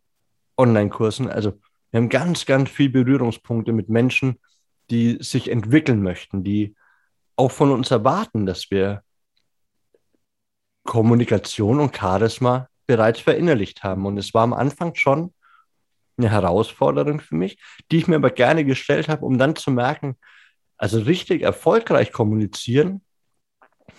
Online-Kursen. 0.57 1.29
Also 1.29 1.59
wir 1.89 1.99
haben 1.99 2.09
ganz, 2.09 2.45
ganz 2.45 2.69
viele 2.69 2.89
Berührungspunkte 2.89 3.73
mit 3.73 3.89
Menschen, 3.89 4.37
die 4.91 5.17
sich 5.21 5.49
entwickeln 5.49 6.03
möchten, 6.03 6.43
die 6.43 6.75
auch 7.35 7.51
von 7.51 7.71
uns 7.71 7.89
erwarten, 7.91 8.45
dass 8.45 8.69
wir 8.69 9.03
Kommunikation 10.83 11.79
und 11.79 11.95
Charisma 11.95 12.67
bereits 12.85 13.21
verinnerlicht 13.21 13.83
haben. 13.83 14.05
Und 14.05 14.17
es 14.17 14.33
war 14.33 14.43
am 14.43 14.53
Anfang 14.53 14.95
schon 14.95 15.33
eine 16.17 16.29
Herausforderung 16.29 17.19
für 17.21 17.35
mich, 17.35 17.57
die 17.89 17.97
ich 17.97 18.07
mir 18.07 18.17
aber 18.17 18.31
gerne 18.31 18.65
gestellt 18.65 19.07
habe, 19.07 19.25
um 19.25 19.37
dann 19.37 19.55
zu 19.55 19.71
merken, 19.71 20.17
Also 20.77 20.99
richtig 20.99 21.43
erfolgreich 21.43 22.11
kommunizieren, 22.11 23.01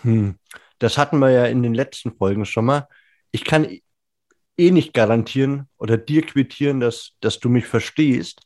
hm, 0.03 0.39
das 0.79 0.99
hatten 0.99 1.19
wir 1.21 1.31
ja 1.31 1.47
in 1.47 1.63
den 1.63 1.75
letzten 1.75 2.13
Folgen 2.17 2.45
schon 2.45 2.65
mal. 2.65 2.89
Ich 3.31 3.45
kann 3.45 3.69
eh 4.59 4.71
nicht 4.71 4.93
garantieren 4.93 5.69
oder 5.79 5.97
dir 5.97 6.23
quittieren, 6.23 6.81
dass, 6.81 7.13
dass 7.21 7.39
du 7.39 7.49
mich 7.49 7.67
verstehst. 7.67 8.43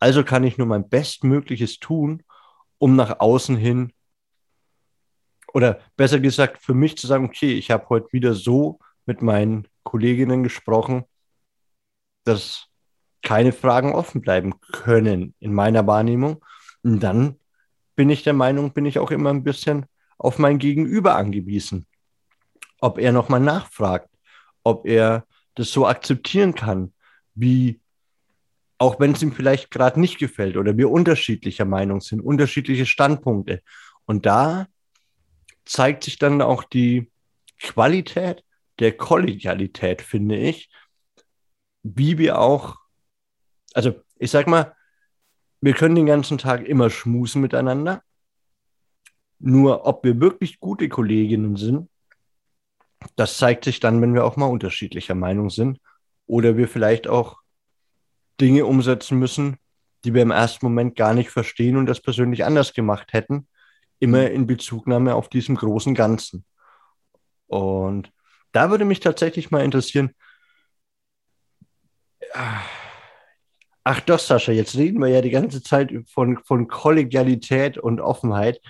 Also 0.00 0.24
kann 0.24 0.44
ich 0.44 0.58
nur 0.58 0.66
mein 0.66 0.88
Bestmögliches 0.88 1.78
tun, 1.78 2.22
um 2.78 2.96
nach 2.96 3.20
außen 3.20 3.56
hin 3.56 3.92
oder 5.52 5.80
besser 5.96 6.18
gesagt 6.18 6.62
für 6.62 6.74
mich 6.74 6.96
zu 6.96 7.06
sagen, 7.06 7.26
okay, 7.26 7.52
ich 7.52 7.70
habe 7.70 7.88
heute 7.90 8.12
wieder 8.12 8.34
so 8.34 8.78
mit 9.06 9.22
meinen 9.22 9.68
Kolleginnen 9.82 10.42
gesprochen, 10.42 11.04
dass 12.24 12.66
keine 13.22 13.52
Fragen 13.52 13.92
offen 13.92 14.20
bleiben 14.20 14.60
können 14.72 15.34
in 15.40 15.52
meiner 15.52 15.86
Wahrnehmung. 15.86 16.42
Und 16.82 17.00
dann 17.00 17.38
bin 17.94 18.08
ich 18.08 18.22
der 18.22 18.32
Meinung, 18.32 18.72
bin 18.72 18.86
ich 18.86 18.98
auch 18.98 19.10
immer 19.10 19.30
ein 19.30 19.44
bisschen 19.44 19.86
auf 20.16 20.38
mein 20.38 20.58
Gegenüber 20.58 21.16
angewiesen. 21.16 21.86
Ob 22.80 22.98
er 22.98 23.12
nochmal 23.12 23.40
nachfragt, 23.40 24.08
ob 24.62 24.86
er 24.86 25.26
das 25.54 25.70
so 25.70 25.86
akzeptieren 25.86 26.54
kann, 26.54 26.94
wie, 27.34 27.80
auch 28.80 28.98
wenn 28.98 29.12
es 29.12 29.22
ihm 29.22 29.32
vielleicht 29.32 29.70
gerade 29.70 30.00
nicht 30.00 30.18
gefällt 30.18 30.56
oder 30.56 30.74
wir 30.78 30.90
unterschiedlicher 30.90 31.66
Meinung 31.66 32.00
sind, 32.00 32.20
unterschiedliche 32.22 32.86
Standpunkte. 32.86 33.62
Und 34.06 34.24
da 34.24 34.68
zeigt 35.66 36.04
sich 36.04 36.18
dann 36.18 36.40
auch 36.40 36.64
die 36.64 37.10
Qualität 37.60 38.42
der 38.78 38.96
Kollegialität, 38.96 40.00
finde 40.00 40.38
ich, 40.38 40.70
wie 41.82 42.16
wir 42.16 42.38
auch, 42.38 42.78
also 43.74 44.00
ich 44.16 44.30
sag 44.30 44.46
mal, 44.46 44.74
wir 45.60 45.74
können 45.74 45.94
den 45.94 46.06
ganzen 46.06 46.38
Tag 46.38 46.66
immer 46.66 46.88
schmusen 46.88 47.42
miteinander, 47.42 48.02
nur 49.38 49.86
ob 49.86 50.04
wir 50.04 50.20
wirklich 50.20 50.58
gute 50.58 50.88
Kolleginnen 50.88 51.56
sind, 51.56 51.90
das 53.16 53.36
zeigt 53.36 53.66
sich 53.66 53.78
dann, 53.78 54.00
wenn 54.00 54.14
wir 54.14 54.24
auch 54.24 54.36
mal 54.36 54.46
unterschiedlicher 54.46 55.14
Meinung 55.14 55.50
sind 55.50 55.78
oder 56.26 56.56
wir 56.56 56.66
vielleicht 56.66 57.08
auch 57.08 57.40
Dinge 58.40 58.64
umsetzen 58.66 59.18
müssen, 59.18 59.56
die 60.04 60.14
wir 60.14 60.22
im 60.22 60.30
ersten 60.30 60.64
Moment 60.64 60.96
gar 60.96 61.14
nicht 61.14 61.30
verstehen 61.30 61.76
und 61.76 61.86
das 61.86 62.00
persönlich 62.00 62.44
anders 62.44 62.72
gemacht 62.72 63.12
hätten, 63.12 63.46
immer 63.98 64.30
in 64.30 64.46
Bezugnahme 64.46 65.14
auf 65.14 65.28
diesem 65.28 65.56
großen 65.56 65.94
Ganzen. 65.94 66.44
Und 67.46 68.12
da 68.52 68.70
würde 68.70 68.84
mich 68.84 69.00
tatsächlich 69.00 69.50
mal 69.50 69.64
interessieren, 69.64 70.14
ach 73.84 74.00
doch, 74.00 74.18
Sascha, 74.18 74.52
jetzt 74.52 74.76
reden 74.76 75.00
wir 75.00 75.08
ja 75.08 75.20
die 75.20 75.30
ganze 75.30 75.62
Zeit 75.62 75.92
von, 76.08 76.38
von 76.44 76.68
Kollegialität 76.68 77.76
und 77.76 78.00
Offenheit. 78.00 78.60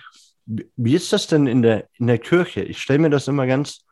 Wie 0.45 0.95
ist 0.95 1.13
das 1.13 1.27
denn 1.27 1.47
in 1.47 1.61
der, 1.61 1.87
in 1.93 2.07
der 2.07 2.17
Kirche? 2.17 2.61
Ich 2.61 2.81
stelle 2.81 2.99
mir 2.99 3.09
das 3.09 3.27
immer 3.27 3.47
ganz 3.47 3.85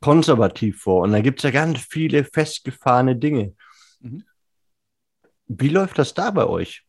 konservativ 0.00 0.80
vor 0.80 1.02
und 1.02 1.12
da 1.12 1.20
gibt 1.20 1.40
es 1.40 1.42
ja 1.44 1.50
ganz 1.50 1.80
viele 1.80 2.24
festgefahrene 2.24 3.16
Dinge. 3.16 3.54
Mhm. 4.00 4.24
Wie 5.58 5.68
läuft 5.68 5.98
das 5.98 6.14
da 6.14 6.30
bei 6.30 6.46
euch? 6.46 6.84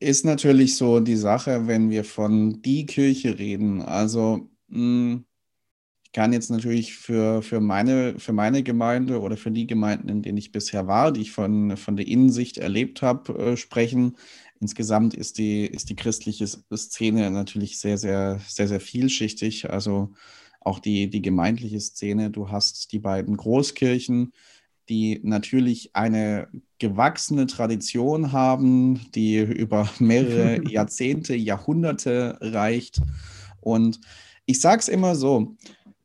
Ist 0.00 0.24
natürlich 0.24 0.76
so 0.76 0.98
die 0.98 1.14
Sache, 1.14 1.68
wenn 1.68 1.88
wir 1.88 2.02
von 2.02 2.60
die 2.60 2.86
Kirche 2.86 3.38
reden. 3.38 3.82
Also, 3.82 4.50
mh, 4.66 4.76
hm, 4.78 5.24
ich 6.02 6.12
kann 6.12 6.32
jetzt 6.32 6.50
natürlich 6.50 6.96
für, 6.96 7.40
für, 7.40 7.60
meine, 7.60 8.18
für 8.18 8.32
meine 8.32 8.64
Gemeinde 8.64 9.20
oder 9.20 9.36
für 9.36 9.52
die 9.52 9.68
Gemeinden, 9.68 10.08
in 10.08 10.22
denen 10.22 10.38
ich 10.38 10.50
bisher 10.50 10.88
war, 10.88 11.12
die 11.12 11.20
ich 11.20 11.30
von, 11.30 11.76
von 11.76 11.96
der 11.96 12.08
Innensicht 12.08 12.58
erlebt 12.58 13.00
habe, 13.00 13.32
äh, 13.38 13.56
sprechen. 13.56 14.16
Insgesamt 14.58 15.14
ist 15.14 15.38
die, 15.38 15.66
ist 15.66 15.88
die 15.88 15.94
christliche 15.94 16.48
Szene 16.48 17.30
natürlich 17.30 17.78
sehr, 17.78 17.96
sehr, 17.96 18.40
sehr, 18.48 18.66
sehr 18.66 18.80
vielschichtig. 18.80 19.70
Also 19.70 20.14
auch 20.60 20.80
die, 20.80 21.08
die 21.08 21.22
gemeindliche 21.22 21.78
Szene. 21.78 22.30
Du 22.30 22.50
hast 22.50 22.90
die 22.90 22.98
beiden 22.98 23.36
Großkirchen, 23.36 24.32
die 24.90 25.20
natürlich 25.22 25.94
eine 25.94 26.48
gewachsene 26.78 27.46
Tradition 27.46 28.32
haben, 28.32 29.00
die 29.14 29.38
über 29.38 29.88
mehrere 30.00 30.62
Jahrzehnte, 30.68 31.34
Jahrhunderte 31.34 32.36
reicht. 32.40 33.00
Und 33.60 34.00
ich 34.46 34.60
sage 34.60 34.80
es 34.80 34.88
immer 34.88 35.14
so, 35.14 35.56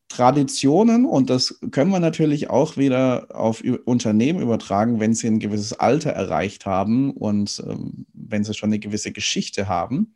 Traditionen, 0.08 1.06
und 1.06 1.30
das 1.30 1.60
können 1.72 1.92
wir 1.92 2.00
natürlich 2.00 2.50
auch 2.50 2.78
wieder 2.78 3.28
auf 3.36 3.64
Unternehmen 3.86 4.40
übertragen, 4.40 5.00
wenn 5.00 5.16
sie 5.16 5.28
ein 5.28 5.40
gewisses 5.40 5.74
Alter 5.74 6.12
erreicht 6.12 6.66
haben 6.66 7.12
und 7.12 7.62
ähm, 7.68 8.06
wenn 8.14 8.44
sie 8.44 8.54
schon 8.54 8.70
eine 8.70 8.80
gewisse 8.80 9.12
Geschichte 9.12 9.68
haben. 9.68 10.14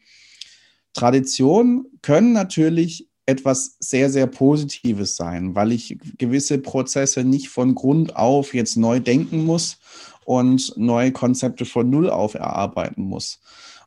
Traditionen 0.93 1.85
können 2.01 2.33
natürlich 2.33 3.08
etwas 3.29 3.77
sehr, 3.79 4.09
sehr 4.09 4.27
Positives 4.27 5.15
sein, 5.15 5.53
weil 5.55 5.71
ich 5.71 5.97
gewisse 6.17 6.57
Prozesse 6.57 7.23
nicht 7.23 7.49
von 7.49 7.75
Grund 7.75 8.15
auf 8.15 8.53
jetzt 8.53 8.75
neu 8.75 8.99
denken 8.99 9.45
muss 9.45 9.77
und 10.25 10.73
neue 10.77 11.11
Konzepte 11.11 11.65
von 11.65 11.89
Null 11.89 12.09
auf 12.09 12.33
erarbeiten 12.33 13.03
muss. 13.03 13.39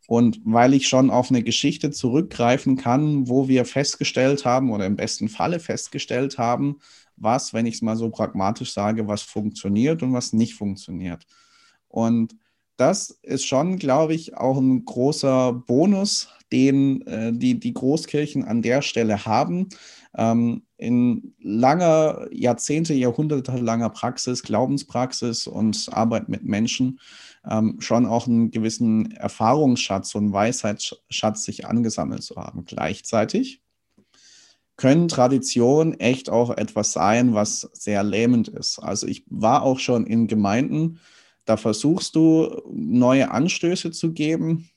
Und 0.07 0.41
weil 0.45 0.75
ich 0.75 0.89
schon 0.89 1.11
auf 1.11 1.31
eine 1.31 1.43
Geschichte 1.43 1.91
zurückgreifen 1.91 2.77
kann, 2.77 3.29
wo 3.29 3.49
wir 3.49 3.65
festgestellt 3.65 4.45
haben 4.45 4.71
oder 4.71 4.87
im 4.87 4.97
besten 4.97 5.29
Falle 5.29 5.59
festgestellt 5.59 6.39
haben, 6.39 6.79
was, 7.17 7.53
wenn 7.53 7.67
ich 7.67 7.77
es 7.77 7.83
mal 7.83 7.97
so 7.97 8.11
pragmatisch 8.11 8.73
sage, 8.73 9.09
was 9.09 9.23
funktioniert 9.23 10.03
und 10.03 10.13
was 10.13 10.33
nicht 10.33 10.55
funktioniert. 10.55 11.27
Und 11.89 12.37
das 12.83 13.11
ist 13.23 13.47
schon, 13.47 13.77
glaube 13.77 14.13
ich, 14.13 14.37
auch 14.37 14.59
ein 14.59 14.85
großer 14.85 15.53
Bonus, 15.53 16.29
den 16.51 17.07
äh, 17.07 17.33
die, 17.33 17.61
die 17.61 17.73
Großkirchen 17.73 18.45
an 18.45 18.61
der 18.61 18.83
Stelle 18.83 19.25
haben. 19.25 19.69
Ähm, 20.17 20.63
in 20.79 21.33
langer, 21.41 22.27
Jahrzehnte, 22.33 22.93
Jahrhunderte 22.93 23.57
langer 23.57 23.89
Praxis, 23.89 24.43
Glaubenspraxis 24.43 25.47
und 25.47 25.89
Arbeit 25.93 26.29
mit 26.29 26.43
Menschen 26.43 26.99
ähm, 27.49 27.77
schon 27.79 28.05
auch 28.05 28.27
einen 28.27 28.51
gewissen 28.51 29.13
Erfahrungsschatz 29.13 30.17
und 30.17 30.33
Weisheitsschatz 30.33 31.45
sich 31.45 31.67
angesammelt 31.67 32.25
zu 32.25 32.35
haben. 32.35 32.65
Gleichzeitig 32.65 33.63
können 34.77 35.07
Traditionen 35.07 36.01
echt 36.01 36.31
auch 36.31 36.51
etwas 36.51 36.93
sein, 36.93 37.33
was 37.33 37.71
sehr 37.75 38.03
lähmend 38.03 38.49
ist. 38.49 38.81
Also 38.81 39.07
ich 39.07 39.25
war 39.29 39.63
auch 39.63 39.79
schon 39.79 40.05
in 40.05 40.27
Gemeinden, 40.27 40.99
da 41.45 41.57
versuchst 41.57 42.15
du 42.15 42.63
neue 42.71 43.31
Anstöße 43.31 43.91
zu 43.91 44.13
geben, 44.13 44.69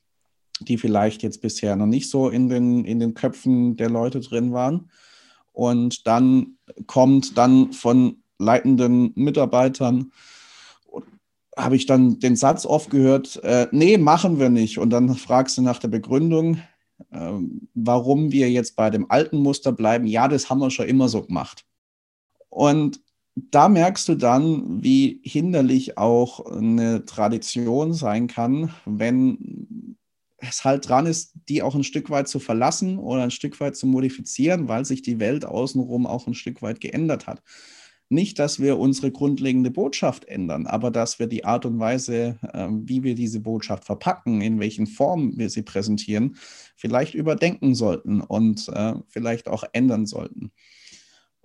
die 0.61 0.77
vielleicht 0.77 1.23
jetzt 1.23 1.41
bisher 1.41 1.75
noch 1.75 1.85
nicht 1.85 2.09
so 2.09 2.29
in 2.29 2.49
den, 2.49 2.85
in 2.85 2.99
den 2.99 3.13
Köpfen 3.13 3.75
der 3.75 3.89
Leute 3.89 4.19
drin 4.19 4.53
waren. 4.53 4.89
Und 5.51 6.07
dann 6.07 6.57
kommt 6.87 7.37
dann 7.37 7.71
von 7.71 8.17
leitenden 8.39 9.11
Mitarbeitern, 9.15 10.11
habe 11.57 11.75
ich 11.75 11.85
dann 11.85 12.19
den 12.19 12.35
Satz 12.35 12.65
oft 12.65 12.89
gehört, 12.89 13.41
äh, 13.43 13.67
nee, 13.71 13.97
machen 13.97 14.39
wir 14.39 14.49
nicht. 14.49 14.77
Und 14.77 14.89
dann 14.89 15.15
fragst 15.15 15.57
du 15.57 15.61
nach 15.61 15.79
der 15.79 15.87
Begründung, 15.87 16.59
äh, 17.11 17.31
warum 17.73 18.31
wir 18.31 18.51
jetzt 18.51 18.75
bei 18.75 18.89
dem 18.89 19.09
alten 19.09 19.37
Muster 19.37 19.71
bleiben. 19.71 20.05
Ja, 20.05 20.27
das 20.27 20.49
haben 20.49 20.59
wir 20.59 20.69
schon 20.69 20.87
immer 20.87 21.07
so 21.07 21.21
gemacht. 21.21 21.65
Und 22.49 22.99
da 23.35 23.67
merkst 23.67 24.07
du 24.07 24.15
dann, 24.15 24.83
wie 24.83 25.19
hinderlich 25.23 25.97
auch 25.97 26.45
eine 26.45 27.05
Tradition 27.05 27.93
sein 27.93 28.27
kann, 28.27 28.73
wenn 28.85 29.97
es 30.37 30.63
halt 30.63 30.87
dran 30.87 31.05
ist, 31.05 31.33
die 31.49 31.61
auch 31.61 31.75
ein 31.75 31.83
Stück 31.83 32.09
weit 32.09 32.27
zu 32.27 32.39
verlassen 32.39 32.97
oder 32.97 33.23
ein 33.23 33.31
Stück 33.31 33.59
weit 33.59 33.75
zu 33.75 33.87
modifizieren, 33.87 34.67
weil 34.67 34.85
sich 34.85 35.01
die 35.01 35.19
Welt 35.19 35.45
außenrum 35.45 36.05
auch 36.05 36.27
ein 36.27 36.33
Stück 36.33 36.61
weit 36.61 36.79
geändert 36.79 37.27
hat. 37.27 37.41
Nicht, 38.07 38.37
dass 38.37 38.59
wir 38.59 38.77
unsere 38.77 39.11
grundlegende 39.11 39.71
Botschaft 39.71 40.25
ändern, 40.25 40.67
aber 40.67 40.91
dass 40.91 41.17
wir 41.17 41.25
die 41.25 41.43
Art 41.43 41.65
und 41.65 41.79
Weise, 41.79 42.37
äh, 42.53 42.67
wie 42.69 43.01
wir 43.03 43.15
diese 43.15 43.39
Botschaft 43.39 43.83
verpacken, 43.83 44.41
in 44.41 44.59
welchen 44.59 44.85
Formen 44.85 45.37
wir 45.37 45.49
sie 45.49 45.63
präsentieren, 45.63 46.37
vielleicht 46.75 47.15
überdenken 47.15 47.73
sollten 47.73 48.21
und 48.21 48.69
äh, 48.69 48.93
vielleicht 49.07 49.47
auch 49.47 49.63
ändern 49.73 50.05
sollten. 50.05 50.51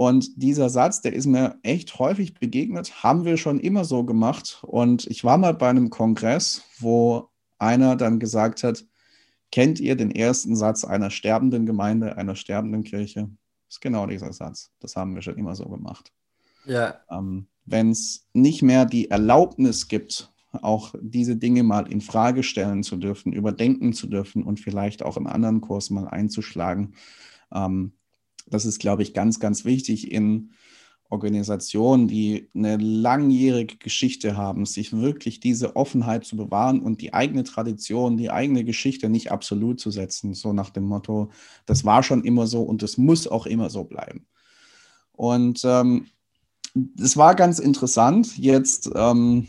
Und 0.01 0.43
dieser 0.43 0.71
Satz, 0.71 1.03
der 1.03 1.13
ist 1.13 1.27
mir 1.27 1.59
echt 1.63 1.99
häufig 1.99 2.33
begegnet, 2.33 3.05
haben 3.05 3.27
wir 3.27 3.37
schon 3.37 3.61
immer 3.61 3.85
so 3.85 4.03
gemacht. 4.03 4.63
Und 4.67 5.07
ich 5.09 5.25
war 5.25 5.37
mal 5.37 5.53
bei 5.53 5.69
einem 5.69 5.91
Kongress, 5.91 6.63
wo 6.79 7.29
einer 7.59 7.97
dann 7.97 8.19
gesagt 8.19 8.65
hat, 8.65 8.87
kennt 9.53 9.79
ihr 9.79 9.97
den 9.97 10.11
ersten 10.11 10.57
Satz 10.57 10.87
einer 10.87 11.11
sterbenden 11.11 11.67
Gemeinde, 11.67 12.17
einer 12.17 12.35
sterbenden 12.35 12.83
Kirche? 12.83 13.29
Das 13.67 13.77
ist 13.77 13.81
genau 13.83 14.07
dieser 14.07 14.33
Satz. 14.33 14.73
Das 14.81 14.97
haben 14.97 15.15
wir 15.15 15.21
schon 15.21 15.37
immer 15.37 15.55
so 15.55 15.69
gemacht. 15.69 16.15
Ja. 16.65 16.95
Ähm, 17.11 17.49
Wenn 17.67 17.91
es 17.91 18.27
nicht 18.33 18.63
mehr 18.63 18.87
die 18.87 19.11
Erlaubnis 19.11 19.87
gibt, 19.87 20.33
auch 20.63 20.95
diese 21.03 21.37
Dinge 21.37 21.63
mal 21.63 21.93
in 21.93 22.01
Frage 22.01 22.43
stellen 22.43 22.85
zu 22.85 22.97
dürfen, 22.97 23.35
überdenken 23.35 23.93
zu 23.93 24.07
dürfen 24.07 24.45
und 24.45 24.61
vielleicht 24.61 25.03
auch 25.03 25.19
einen 25.19 25.27
anderen 25.27 25.61
Kurs 25.61 25.91
mal 25.91 26.09
einzuschlagen. 26.09 26.95
Ähm, 27.53 27.93
das 28.51 28.65
ist, 28.65 28.79
glaube 28.79 29.03
ich, 29.03 29.15
ganz, 29.15 29.41
ganz 29.41 29.65
wichtig 29.65 30.11
in 30.11 30.51
Organisationen, 31.11 32.07
die 32.07 32.49
eine 32.55 32.77
langjährige 32.77 33.77
Geschichte 33.79 34.37
haben, 34.37 34.65
sich 34.65 34.93
wirklich 34.93 35.41
diese 35.41 35.75
Offenheit 35.75 36.25
zu 36.25 36.37
bewahren 36.37 36.81
und 36.81 37.01
die 37.01 37.13
eigene 37.13 37.43
Tradition, 37.43 38.17
die 38.17 38.31
eigene 38.31 38.65
Geschichte 38.65 39.09
nicht 39.09 39.33
absolut 39.33 39.81
zu 39.81 39.91
setzen, 39.91 40.35
so 40.35 40.53
nach 40.53 40.71
dem 40.71 40.85
Motto, 40.85 41.31
das 41.67 41.85
war 41.85 42.05
schon 42.05 42.25
immer 42.25 42.47
so 42.47 42.63
und 42.63 42.83
es 42.85 42.97
muss 42.97 43.27
auch 43.27 43.47
immer 43.47 43.71
so 43.71 43.85
bleiben. 43.85 44.27
Und 45.13 45.63
ähm, 45.65 46.07
es 46.99 47.17
war 47.17 47.35
ganz 47.35 47.59
interessant. 47.59 48.39
Jetzt 48.39 48.89
ähm, 48.95 49.49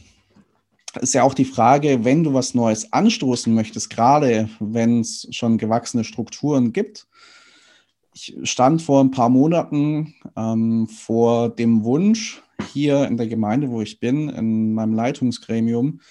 ist 1.00 1.14
ja 1.14 1.24
auch 1.24 1.36
die 1.36 1.46
Frage, 1.46 2.04
wenn 2.04 2.24
du 2.24 2.34
was 2.34 2.56
Neues 2.56 2.92
anstoßen 2.92 3.54
möchtest, 3.54 3.92
gerade 3.92 4.50
wenn 4.60 5.02
es 5.02 5.28
schon 5.32 5.60
gewachsene 5.60 6.04
Strukturen 6.04 6.74
gibt, 6.74 7.08
ich 8.14 8.36
stand 8.44 8.82
vor 8.82 9.02
ein 9.02 9.12
paar 9.12 9.30
Monaten 9.30 10.16
ähm, 10.36 10.88
vor 10.88 11.50
dem 11.50 11.84
Wunsch, 11.84 12.42
hier 12.74 13.08
in 13.08 13.18
der 13.18 13.28
Gemeinde, 13.28 13.70
wo 13.70 13.82
ich 13.82 14.00
bin, 14.00 14.30
in 14.30 14.74
meinem 14.74 14.94
Leitungsgremium, 14.94 16.02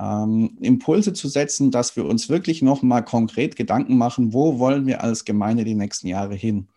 ähm, 0.00 0.56
Impulse 0.60 1.12
zu 1.12 1.28
setzen, 1.28 1.70
dass 1.70 1.96
wir 1.96 2.04
uns 2.04 2.28
wirklich 2.28 2.62
nochmal 2.62 3.04
konkret 3.04 3.56
Gedanken 3.56 3.98
machen, 3.98 4.32
wo 4.32 4.58
wollen 4.58 4.86
wir 4.86 5.02
als 5.02 5.24
Gemeinde 5.24 5.64
die 5.64 5.74
nächsten 5.74 6.08
Jahre 6.08 6.34
hin? 6.34 6.68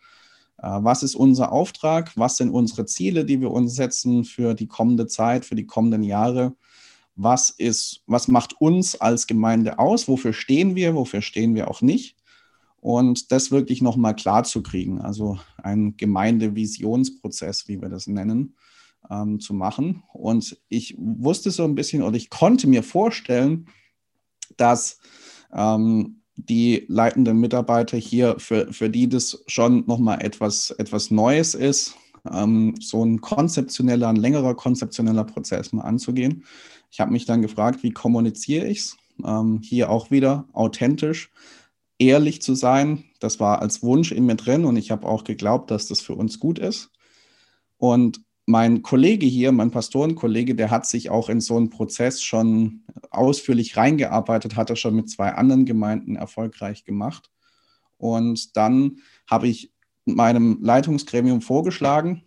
Äh, 0.58 0.68
was 0.82 1.02
ist 1.02 1.14
unser 1.14 1.52
Auftrag? 1.52 2.12
Was 2.16 2.36
sind 2.36 2.50
unsere 2.50 2.86
Ziele, 2.86 3.24
die 3.24 3.40
wir 3.40 3.50
uns 3.50 3.74
setzen 3.74 4.24
für 4.24 4.54
die 4.54 4.66
kommende 4.66 5.06
Zeit, 5.06 5.44
für 5.44 5.54
die 5.54 5.66
kommenden 5.66 6.02
Jahre? 6.02 6.54
Was 7.16 7.50
ist, 7.50 8.02
was 8.06 8.28
macht 8.28 8.60
uns 8.60 9.00
als 9.00 9.26
Gemeinde 9.26 9.78
aus? 9.78 10.08
Wofür 10.08 10.32
stehen 10.32 10.74
wir? 10.74 10.94
Wofür 10.94 11.22
stehen 11.22 11.54
wir 11.54 11.70
auch 11.70 11.80
nicht? 11.80 12.16
Und 12.84 13.32
das 13.32 13.50
wirklich 13.50 13.80
nochmal 13.80 14.14
klar 14.14 14.44
zu 14.44 14.62
kriegen, 14.62 15.00
also 15.00 15.38
ein 15.56 15.96
Gemeindevisionsprozess, 15.96 17.66
wie 17.66 17.80
wir 17.80 17.88
das 17.88 18.06
nennen, 18.06 18.56
ähm, 19.10 19.40
zu 19.40 19.54
machen. 19.54 20.02
Und 20.12 20.60
ich 20.68 20.94
wusste 20.98 21.50
so 21.50 21.64
ein 21.64 21.76
bisschen 21.76 22.02
oder 22.02 22.18
ich 22.18 22.28
konnte 22.28 22.66
mir 22.66 22.82
vorstellen, 22.82 23.68
dass 24.58 24.98
ähm, 25.54 26.20
die 26.36 26.84
leitenden 26.88 27.40
Mitarbeiter 27.40 27.96
hier, 27.96 28.38
für, 28.38 28.70
für 28.70 28.90
die 28.90 29.08
das 29.08 29.42
schon 29.46 29.86
nochmal 29.86 30.22
etwas, 30.22 30.68
etwas 30.72 31.10
Neues 31.10 31.54
ist, 31.54 31.94
ähm, 32.30 32.74
so 32.80 33.02
ein 33.02 33.22
konzeptioneller, 33.22 34.08
ein 34.08 34.16
längerer 34.16 34.54
konzeptioneller 34.54 35.24
Prozess 35.24 35.72
mal 35.72 35.84
anzugehen. 35.84 36.44
Ich 36.90 37.00
habe 37.00 37.12
mich 37.12 37.24
dann 37.24 37.40
gefragt, 37.40 37.82
wie 37.82 37.92
kommuniziere 37.92 38.66
ich 38.66 38.80
es? 38.80 38.96
Ähm, 39.24 39.60
hier 39.62 39.88
auch 39.88 40.10
wieder 40.10 40.46
authentisch 40.52 41.30
ehrlich 42.06 42.42
zu 42.42 42.54
sein. 42.54 43.04
Das 43.20 43.40
war 43.40 43.62
als 43.62 43.82
Wunsch 43.82 44.12
in 44.12 44.26
mir 44.26 44.36
drin 44.36 44.64
und 44.64 44.76
ich 44.76 44.90
habe 44.90 45.06
auch 45.06 45.24
geglaubt, 45.24 45.70
dass 45.70 45.86
das 45.86 46.00
für 46.00 46.14
uns 46.14 46.40
gut 46.40 46.58
ist. 46.58 46.90
Und 47.76 48.20
mein 48.46 48.82
Kollege 48.82 49.26
hier, 49.26 49.52
mein 49.52 49.70
Pastorenkollege, 49.70 50.54
der 50.54 50.70
hat 50.70 50.86
sich 50.86 51.10
auch 51.10 51.28
in 51.28 51.40
so 51.40 51.56
einen 51.56 51.70
Prozess 51.70 52.22
schon 52.22 52.82
ausführlich 53.10 53.76
reingearbeitet, 53.76 54.56
hat 54.56 54.70
er 54.70 54.76
schon 54.76 54.94
mit 54.94 55.08
zwei 55.08 55.32
anderen 55.32 55.64
Gemeinden 55.64 56.16
erfolgreich 56.16 56.84
gemacht. 56.84 57.30
Und 57.96 58.56
dann 58.56 58.98
habe 59.28 59.48
ich 59.48 59.72
meinem 60.04 60.58
Leitungsgremium 60.60 61.40
vorgeschlagen, 61.40 62.22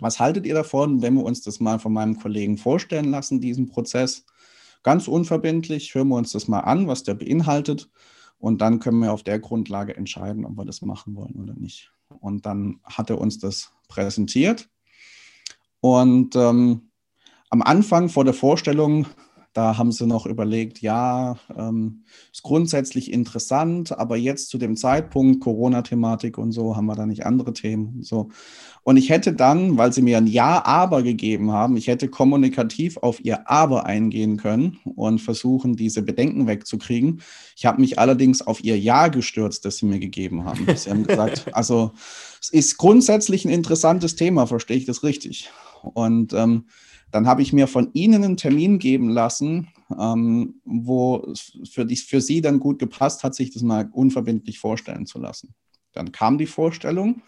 was 0.00 0.20
haltet 0.20 0.46
ihr 0.46 0.54
davon, 0.54 1.02
wenn 1.02 1.14
wir 1.14 1.24
uns 1.24 1.42
das 1.42 1.60
mal 1.60 1.78
von 1.78 1.92
meinem 1.92 2.18
Kollegen 2.18 2.56
vorstellen 2.56 3.10
lassen, 3.10 3.40
diesen 3.40 3.68
Prozess? 3.68 4.24
Ganz 4.82 5.06
unverbindlich, 5.06 5.94
hören 5.94 6.08
wir 6.08 6.16
uns 6.16 6.32
das 6.32 6.48
mal 6.48 6.60
an, 6.60 6.88
was 6.88 7.02
der 7.02 7.14
beinhaltet. 7.14 7.90
Und 8.42 8.60
dann 8.60 8.80
können 8.80 8.98
wir 8.98 9.12
auf 9.12 9.22
der 9.22 9.38
Grundlage 9.38 9.96
entscheiden, 9.96 10.44
ob 10.44 10.58
wir 10.58 10.64
das 10.64 10.82
machen 10.82 11.14
wollen 11.14 11.36
oder 11.36 11.54
nicht. 11.54 11.92
Und 12.08 12.44
dann 12.44 12.80
hat 12.82 13.08
er 13.08 13.20
uns 13.20 13.38
das 13.38 13.70
präsentiert. 13.86 14.68
Und 15.78 16.34
ähm, 16.34 16.90
am 17.50 17.62
Anfang 17.62 18.08
vor 18.08 18.24
der 18.24 18.34
Vorstellung 18.34 19.06
da 19.52 19.76
haben 19.76 19.92
sie 19.92 20.06
noch 20.06 20.24
überlegt, 20.24 20.80
ja, 20.80 21.36
ähm, 21.56 22.04
ist 22.32 22.42
grundsätzlich 22.42 23.12
interessant, 23.12 23.98
aber 23.98 24.16
jetzt 24.16 24.48
zu 24.48 24.56
dem 24.56 24.76
Zeitpunkt 24.76 25.40
Corona-Thematik 25.40 26.38
und 26.38 26.52
so 26.52 26.74
haben 26.74 26.86
wir 26.86 26.94
da 26.94 27.04
nicht 27.04 27.26
andere 27.26 27.52
Themen 27.52 27.96
und 27.96 28.06
so. 28.06 28.30
Und 28.82 28.96
ich 28.96 29.10
hätte 29.10 29.32
dann, 29.32 29.76
weil 29.76 29.92
sie 29.92 30.02
mir 30.02 30.16
ein 30.16 30.26
Ja, 30.26 30.64
aber 30.64 31.02
gegeben 31.02 31.52
haben, 31.52 31.76
ich 31.76 31.86
hätte 31.86 32.08
kommunikativ 32.08 32.96
auf 32.96 33.24
ihr 33.24 33.48
Aber 33.48 33.86
eingehen 33.86 34.38
können 34.38 34.78
und 34.96 35.20
versuchen, 35.20 35.76
diese 35.76 36.02
Bedenken 36.02 36.46
wegzukriegen. 36.46 37.20
Ich 37.56 37.66
habe 37.66 37.80
mich 37.80 37.98
allerdings 37.98 38.42
auf 38.42 38.64
ihr 38.64 38.78
Ja 38.78 39.08
gestürzt, 39.08 39.64
das 39.64 39.76
sie 39.76 39.86
mir 39.86 40.00
gegeben 40.00 40.44
haben. 40.44 40.66
Sie 40.74 40.90
haben 40.90 41.06
gesagt, 41.06 41.46
also 41.52 41.92
es 42.40 42.48
ist 42.48 42.78
grundsätzlich 42.78 43.44
ein 43.44 43.52
interessantes 43.52 44.16
Thema, 44.16 44.46
verstehe 44.46 44.78
ich 44.78 44.86
das 44.86 45.02
richtig? 45.02 45.50
Und 45.82 46.32
ähm, 46.32 46.64
dann 47.12 47.26
habe 47.26 47.42
ich 47.42 47.52
mir 47.52 47.68
von 47.68 47.90
Ihnen 47.92 48.24
einen 48.24 48.36
Termin 48.36 48.78
geben 48.78 49.10
lassen, 49.10 49.68
ähm, 49.98 50.60
wo 50.64 51.18
es 51.30 51.52
für, 51.70 51.84
die, 51.84 51.96
für 51.96 52.20
Sie 52.20 52.40
dann 52.40 52.58
gut 52.58 52.78
gepasst 52.78 53.22
hat, 53.22 53.34
sich 53.34 53.52
das 53.52 53.62
mal 53.62 53.88
unverbindlich 53.92 54.58
vorstellen 54.58 55.06
zu 55.06 55.18
lassen. 55.18 55.54
Dann 55.92 56.10
kam 56.10 56.38
die 56.38 56.46
Vorstellung 56.46 57.22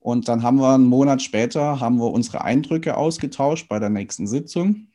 und 0.00 0.28
dann 0.28 0.42
haben 0.42 0.58
wir 0.58 0.74
einen 0.74 0.86
Monat 0.86 1.22
später 1.22 1.80
haben 1.80 1.98
wir 1.98 2.10
unsere 2.10 2.42
Eindrücke 2.42 2.96
ausgetauscht 2.96 3.68
bei 3.68 3.78
der 3.78 3.88
nächsten 3.88 4.26
Sitzung. 4.26 4.88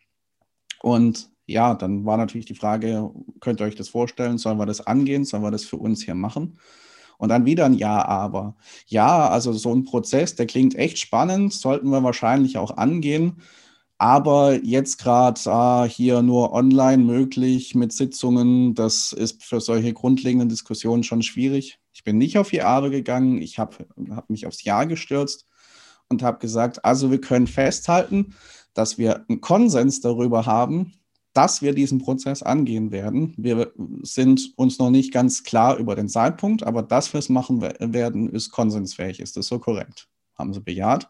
Und 0.82 1.32
ja, 1.48 1.74
dann 1.74 2.06
war 2.06 2.18
natürlich 2.18 2.46
die 2.46 2.56
Frage, 2.56 3.10
könnt 3.40 3.62
ihr 3.62 3.66
euch 3.66 3.76
das 3.76 3.90
vorstellen, 3.90 4.38
sollen 4.38 4.60
wir 4.60 4.66
das 4.66 4.86
angehen, 4.86 5.26
sollen 5.26 5.44
wir 5.44 5.52
das 5.52 5.64
für 5.64 5.78
uns 5.78 6.04
hier 6.04 6.14
machen? 6.14 6.60
Und 7.18 7.30
dann 7.30 7.46
wieder 7.46 7.66
ein 7.66 7.74
Ja, 7.74 8.06
aber. 8.06 8.56
Ja, 8.86 9.30
also 9.30 9.52
so 9.52 9.74
ein 9.74 9.84
Prozess, 9.84 10.36
der 10.36 10.46
klingt 10.46 10.76
echt 10.76 11.00
spannend, 11.00 11.54
sollten 11.54 11.90
wir 11.90 12.04
wahrscheinlich 12.04 12.58
auch 12.58 12.78
angehen. 12.78 13.42
Aber 14.02 14.54
jetzt 14.64 14.98
gerade 14.98 15.40
ah, 15.52 15.84
hier 15.84 16.22
nur 16.22 16.54
online 16.54 17.04
möglich 17.04 17.76
mit 17.76 17.92
Sitzungen, 17.92 18.74
das 18.74 19.12
ist 19.12 19.44
für 19.44 19.60
solche 19.60 19.94
grundlegenden 19.94 20.48
Diskussionen 20.48 21.04
schon 21.04 21.22
schwierig. 21.22 21.80
Ich 21.92 22.06
bin 22.06 22.18
nicht 22.18 22.38
auf 22.38 22.50
die 22.50 22.62
Arbe 22.62 22.92
gegangen, 22.92 23.42
ich 23.42 23.60
habe 23.60 23.86
hab 24.12 24.30
mich 24.30 24.48
aufs 24.48 24.64
Ja 24.64 24.86
gestürzt 24.86 25.48
und 26.08 26.24
habe 26.24 26.40
gesagt, 26.40 26.86
also 26.86 27.12
wir 27.12 27.20
können 27.20 27.46
festhalten, 27.46 28.36
dass 28.74 28.98
wir 28.98 29.26
einen 29.28 29.42
Konsens 29.42 30.00
darüber 30.00 30.46
haben, 30.46 30.94
dass 31.34 31.62
wir 31.62 31.74
diesen 31.74 32.00
Prozess 32.00 32.42
angehen 32.42 32.92
werden. 32.92 33.34
Wir 33.36 33.74
sind 34.02 34.54
uns 34.56 34.80
noch 34.80 34.92
nicht 34.92 35.12
ganz 35.12 35.44
klar 35.44 35.76
über 35.76 35.96
den 35.96 36.08
Zeitpunkt, 36.08 36.64
aber 36.64 36.84
dass 36.84 37.12
wir 37.12 37.20
es 37.20 37.28
machen 37.28 37.62
werden, 37.62 38.30
ist 38.30 38.52
konsensfähig. 38.52 39.20
Ist 39.20 39.36
das 39.36 39.48
so 39.48 39.60
korrekt? 39.60 40.08
Haben 40.36 40.54
sie 40.54 40.62
bejaht. 40.62 41.10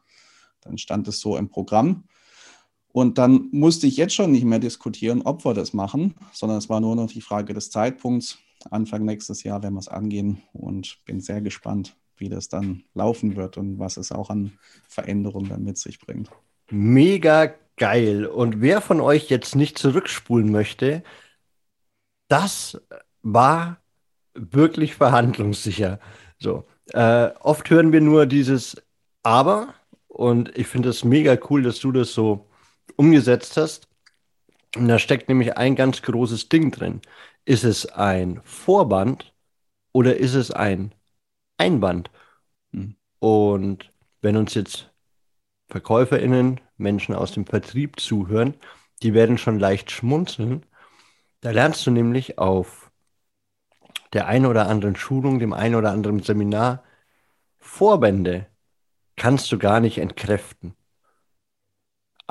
Dann 0.61 0.79
stand 0.79 1.07
es 1.07 1.19
so 1.19 1.37
im 1.37 1.49
Programm. 1.49 2.05
Und 2.99 3.17
dann 3.17 3.47
musste 3.53 3.87
ich 3.87 3.95
jetzt 3.95 4.13
schon 4.13 4.33
nicht 4.33 4.43
mehr 4.43 4.59
diskutieren, 4.59 5.21
ob 5.21 5.45
wir 5.45 5.53
das 5.53 5.71
machen, 5.71 6.15
sondern 6.33 6.57
es 6.57 6.67
war 6.67 6.81
nur 6.81 6.97
noch 6.97 7.09
die 7.09 7.21
Frage 7.21 7.53
des 7.53 7.71
Zeitpunkts. 7.71 8.39
Anfang 8.71 9.05
nächstes 9.05 9.43
Jahr 9.43 9.63
werden 9.63 9.75
wir 9.75 9.79
es 9.79 9.87
angehen 9.87 10.41
und 10.51 10.97
bin 11.05 11.21
sehr 11.21 11.39
gespannt, 11.39 11.95
wie 12.17 12.27
das 12.27 12.49
dann 12.49 12.83
laufen 12.93 13.37
wird 13.37 13.55
und 13.55 13.79
was 13.79 13.95
es 13.95 14.11
auch 14.11 14.29
an 14.29 14.51
Veränderungen 14.89 15.47
dann 15.47 15.63
mit 15.63 15.77
sich 15.77 16.01
bringt. 16.01 16.29
Mega 16.71 17.53
geil. 17.77 18.25
Und 18.25 18.59
wer 18.59 18.81
von 18.81 18.99
euch 18.99 19.29
jetzt 19.29 19.55
nicht 19.55 19.77
zurückspulen 19.77 20.51
möchte, 20.51 21.01
das 22.27 22.81
war 23.21 23.77
wirklich 24.33 24.95
verhandlungssicher. 24.95 26.01
So, 26.37 26.65
äh, 26.91 27.29
oft 27.39 27.69
hören 27.69 27.93
wir 27.93 28.01
nur 28.01 28.25
dieses 28.25 28.75
Aber 29.23 29.73
und 30.09 30.57
ich 30.57 30.67
finde 30.67 30.89
es 30.89 31.05
mega 31.05 31.37
cool, 31.49 31.63
dass 31.63 31.79
du 31.79 31.93
das 31.93 32.13
so 32.13 32.48
umgesetzt 32.97 33.57
hast. 33.57 33.87
Und 34.75 34.87
da 34.87 34.99
steckt 34.99 35.29
nämlich 35.29 35.57
ein 35.57 35.75
ganz 35.75 36.01
großes 36.01 36.49
Ding 36.49 36.71
drin. 36.71 37.01
Ist 37.45 37.63
es 37.63 37.85
ein 37.87 38.41
Vorband 38.43 39.33
oder 39.91 40.17
ist 40.17 40.35
es 40.35 40.51
ein 40.51 40.93
Einband? 41.57 42.11
Hm. 42.73 42.95
Und 43.19 43.91
wenn 44.21 44.37
uns 44.37 44.53
jetzt 44.53 44.91
VerkäuferInnen, 45.69 46.61
Menschen 46.77 47.15
aus 47.15 47.31
dem 47.31 47.45
Vertrieb 47.45 47.99
zuhören, 47.99 48.55
die 49.01 49.13
werden 49.13 49.37
schon 49.37 49.59
leicht 49.59 49.91
schmunzeln. 49.91 50.65
Da 51.41 51.51
lernst 51.51 51.85
du 51.85 51.91
nämlich 51.91 52.37
auf 52.37 52.91
der 54.13 54.27
einen 54.27 54.45
oder 54.45 54.67
anderen 54.67 54.95
Schulung, 54.95 55.39
dem 55.39 55.53
einen 55.53 55.75
oder 55.75 55.91
anderen 55.91 56.21
Seminar, 56.21 56.83
Vorbände 57.59 58.47
kannst 59.15 59.51
du 59.51 59.59
gar 59.59 59.79
nicht 59.79 59.97
entkräften. 59.99 60.75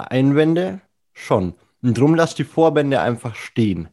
Einwände 0.05 0.81
schon. 1.13 1.55
Und 1.83 1.97
drum 1.99 2.15
lass 2.15 2.35
die 2.35 2.45
Vorbände 2.45 3.01
einfach 3.01 3.35
stehen. 3.35 3.89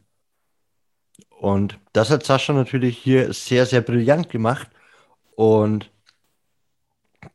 Und 1.38 1.78
das 1.92 2.10
hat 2.10 2.24
Sascha 2.24 2.52
natürlich 2.52 2.98
hier 2.98 3.32
sehr, 3.32 3.66
sehr 3.66 3.80
brillant 3.80 4.30
gemacht. 4.30 4.68
Und 5.34 5.90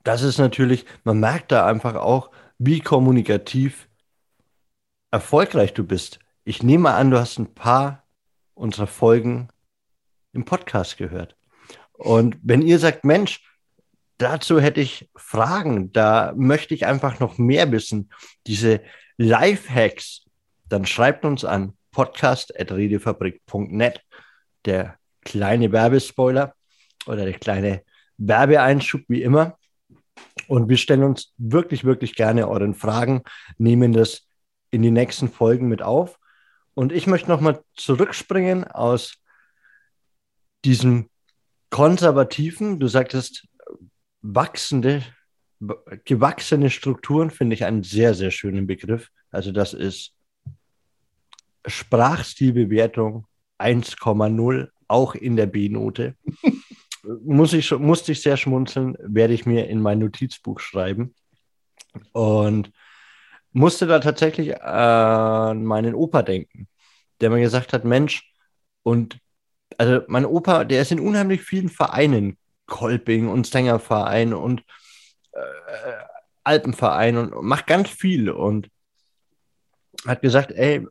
das 0.03 0.21
ist 0.23 0.38
natürlich, 0.38 0.86
man 1.03 1.19
merkt 1.19 1.51
da 1.51 1.65
einfach 1.65 1.95
auch, 1.95 2.31
wie 2.57 2.79
kommunikativ 2.79 3.88
erfolgreich 5.12 5.73
du 5.73 5.84
bist. 5.84 6.19
Ich 6.43 6.63
nehme 6.63 6.93
an, 6.93 7.12
du 7.12 7.19
hast 7.19 7.38
ein 7.38 7.53
paar 7.53 8.03
unserer 8.53 8.88
Folgen 8.88 9.49
im 10.34 10.45
Podcast 10.45 10.97
gehört. 10.97 11.36
Und 11.93 12.38
wenn 12.41 12.62
ihr 12.62 12.79
sagt, 12.79 13.05
Mensch, 13.05 13.43
dazu 14.21 14.60
hätte 14.60 14.81
ich 14.81 15.10
Fragen. 15.15 15.91
Da 15.91 16.34
möchte 16.36 16.73
ich 16.73 16.86
einfach 16.86 17.19
noch 17.19 17.38
mehr 17.38 17.71
wissen. 17.71 18.12
Diese 18.47 18.81
Lifehacks, 19.17 20.25
dann 20.67 20.86
schreibt 20.86 21.25
uns 21.25 21.45
an 21.45 21.77
podcast.redefabrik.net. 21.91 24.01
Der 24.65 24.97
kleine 25.21 25.71
Werbespoiler 25.71 26.55
oder 27.05 27.25
der 27.25 27.34
kleine 27.34 27.84
Werbeeinschub 28.17 29.01
wie 29.07 29.23
immer. 29.23 29.57
Und 30.47 30.69
wir 30.69 30.77
stellen 30.77 31.03
uns 31.03 31.34
wirklich, 31.38 31.84
wirklich 31.84 32.15
gerne 32.15 32.47
euren 32.47 32.75
Fragen, 32.75 33.23
nehmen 33.57 33.93
das 33.93 34.27
in 34.69 34.81
die 34.81 34.91
nächsten 34.91 35.29
Folgen 35.29 35.67
mit 35.67 35.81
auf. 35.81 36.19
Und 36.73 36.91
ich 36.91 37.07
möchte 37.07 37.29
nochmal 37.29 37.62
zurückspringen 37.75 38.65
aus 38.65 39.15
diesem 40.63 41.10
konservativen, 41.69 42.79
du 42.79 42.88
sagtest, 42.88 43.47
wachsende, 44.21 45.03
gewachsene 46.05 46.69
Strukturen, 46.69 47.29
finde 47.29 47.53
ich 47.53 47.65
einen 47.65 47.84
sehr, 47.84 48.13
sehr 48.13 48.31
schönen 48.31 48.67
Begriff. 48.67 49.10
Also 49.29 49.51
das 49.51 49.73
ist 49.73 50.13
Sprachstilbewertung 51.65 53.25
1,0, 53.60 54.69
auch 54.88 55.15
in 55.15 55.36
der 55.36 55.45
B-Note. 55.45 56.15
Muss 57.23 57.53
ich, 57.53 57.71
musste 57.71 58.12
ich 58.12 58.21
sehr 58.21 58.38
schmunzeln, 58.38 58.95
werde 58.99 59.34
ich 59.34 59.47
mir 59.47 59.67
in 59.67 59.81
mein 59.81 59.97
Notizbuch 59.97 60.60
schreiben. 60.60 61.15
Und 62.12 62.71
musste 63.53 63.88
da 63.88 63.99
tatsächlich 63.99 64.62
an 64.62 65.65
meinen 65.65 65.95
Opa 65.95 66.21
denken, 66.21 66.67
der 67.19 67.31
mir 67.31 67.41
gesagt 67.41 67.73
hat, 67.73 67.86
Mensch, 67.86 68.31
und 68.84 69.17
also 69.79 70.01
mein 70.07 70.25
Opa, 70.25 70.63
der 70.63 70.84
ist 70.84 70.91
in 70.91 70.99
unheimlich 70.99 71.41
vielen 71.41 71.69
Vereinen, 71.69 72.38
Kolping 72.65 73.28
und 73.28 73.47
Stängerverein 73.47 74.34
und 74.34 74.63
äh, 75.34 75.41
Alpenverein 76.43 77.17
und 77.17 77.43
macht 77.43 77.67
ganz 77.67 77.89
viel 77.89 78.30
und 78.30 78.69
hat 80.06 80.21
gesagt, 80.21 80.52
ey, 80.52 80.88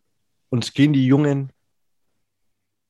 uns 0.50 0.72
gehen 0.72 0.92
die 0.92 1.06
jungen 1.06 1.52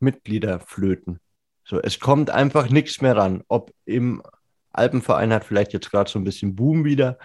Mitglieder 0.01 0.61
flöten. 0.61 1.21
So, 1.65 1.81
es 1.81 2.01
kommt 2.01 2.31
einfach 2.31 2.69
nichts 2.69 3.01
mehr 3.01 3.17
ran. 3.17 3.45
Ob 3.49 3.73
im 3.85 4.23
Alpenverein 4.73 5.33
hat 5.33 5.45
vielleicht 5.45 5.73
jetzt 5.73 5.91
gerade 5.91 6.11
so 6.11 6.19
ein 6.19 6.25
bisschen 6.25 6.57
Boom 6.57 6.85
wieder, 6.85 7.19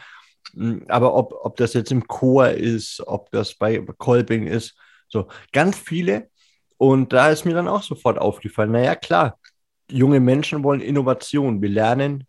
hm, 0.53 0.85
aber 0.87 1.15
ob, 1.15 1.33
ob 1.33 1.57
das 1.57 1.73
jetzt 1.73 1.91
im 1.91 2.07
Chor 2.07 2.49
ist, 2.49 3.01
ob 3.07 3.31
das 3.31 3.55
bei 3.55 3.79
Kolping 3.79 4.47
ist, 4.47 4.77
so 5.07 5.27
ganz 5.51 5.77
viele. 5.77 6.29
Und 6.77 7.13
da 7.13 7.29
ist 7.29 7.45
mir 7.45 7.53
dann 7.53 7.67
auch 7.67 7.83
sofort 7.83 8.17
aufgefallen, 8.17 8.71
naja, 8.71 8.95
klar, 8.95 9.39
junge 9.89 10.19
Menschen 10.19 10.63
wollen 10.63 10.81
Innovation. 10.81 11.61
Wir 11.61 11.69
lernen, 11.69 12.25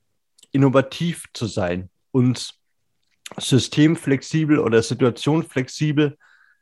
innovativ 0.53 1.25
zu 1.33 1.47
sein, 1.47 1.91
uns 2.13 2.55
systemflexibel 3.39 4.59
oder 4.59 4.83
situationflexibel 4.83 6.17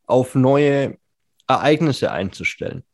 auf 0.07 0.35
neue 0.35 0.99
Ereignisse 1.47 2.11
einzustellen. 2.11 2.85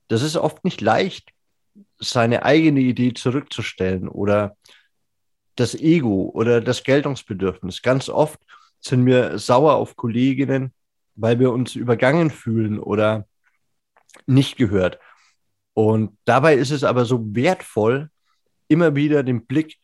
Das 0.08 0.22
ist 0.22 0.36
oft 0.36 0.64
nicht 0.64 0.80
leicht, 0.80 1.30
seine 1.98 2.44
eigene 2.44 2.80
Idee 2.80 3.14
zurückzustellen 3.14 4.08
oder 4.08 4.56
das 5.60 5.74
Ego 5.74 6.30
oder 6.34 6.60
das 6.60 6.82
Geltungsbedürfnis. 6.82 7.82
Ganz 7.82 8.08
oft 8.08 8.40
sind 8.80 9.04
wir 9.04 9.38
sauer 9.38 9.74
auf 9.74 9.94
Kolleginnen, 9.94 10.72
weil 11.14 11.38
wir 11.38 11.52
uns 11.52 11.74
übergangen 11.74 12.30
fühlen 12.30 12.78
oder 12.78 13.26
nicht 14.26 14.56
gehört. 14.56 14.98
Und 15.74 16.16
dabei 16.24 16.54
ist 16.54 16.70
es 16.70 16.82
aber 16.82 17.04
so 17.04 17.34
wertvoll, 17.34 18.10
immer 18.68 18.94
wieder 18.94 19.22
den 19.22 19.46
Blick 19.46 19.78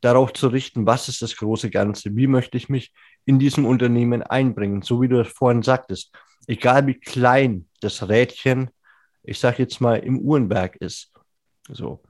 darauf 0.00 0.32
zu 0.32 0.48
richten, 0.48 0.86
was 0.86 1.08
ist 1.08 1.22
das 1.22 1.36
große 1.36 1.70
Ganze, 1.70 2.16
wie 2.16 2.26
möchte 2.26 2.56
ich 2.56 2.68
mich 2.68 2.92
in 3.24 3.38
diesem 3.38 3.66
Unternehmen 3.66 4.22
einbringen, 4.22 4.82
so 4.82 5.00
wie 5.00 5.08
du 5.08 5.20
es 5.20 5.28
vorhin 5.28 5.62
sagtest. 5.62 6.12
Egal 6.46 6.86
wie 6.86 6.94
klein 6.94 7.68
das 7.80 8.08
Rädchen, 8.08 8.70
ich 9.22 9.38
sage 9.38 9.62
jetzt 9.62 9.80
mal, 9.80 9.96
im 9.96 10.18
Uhrenberg 10.18 10.76
ist. 10.76 11.12
So. 11.68 12.02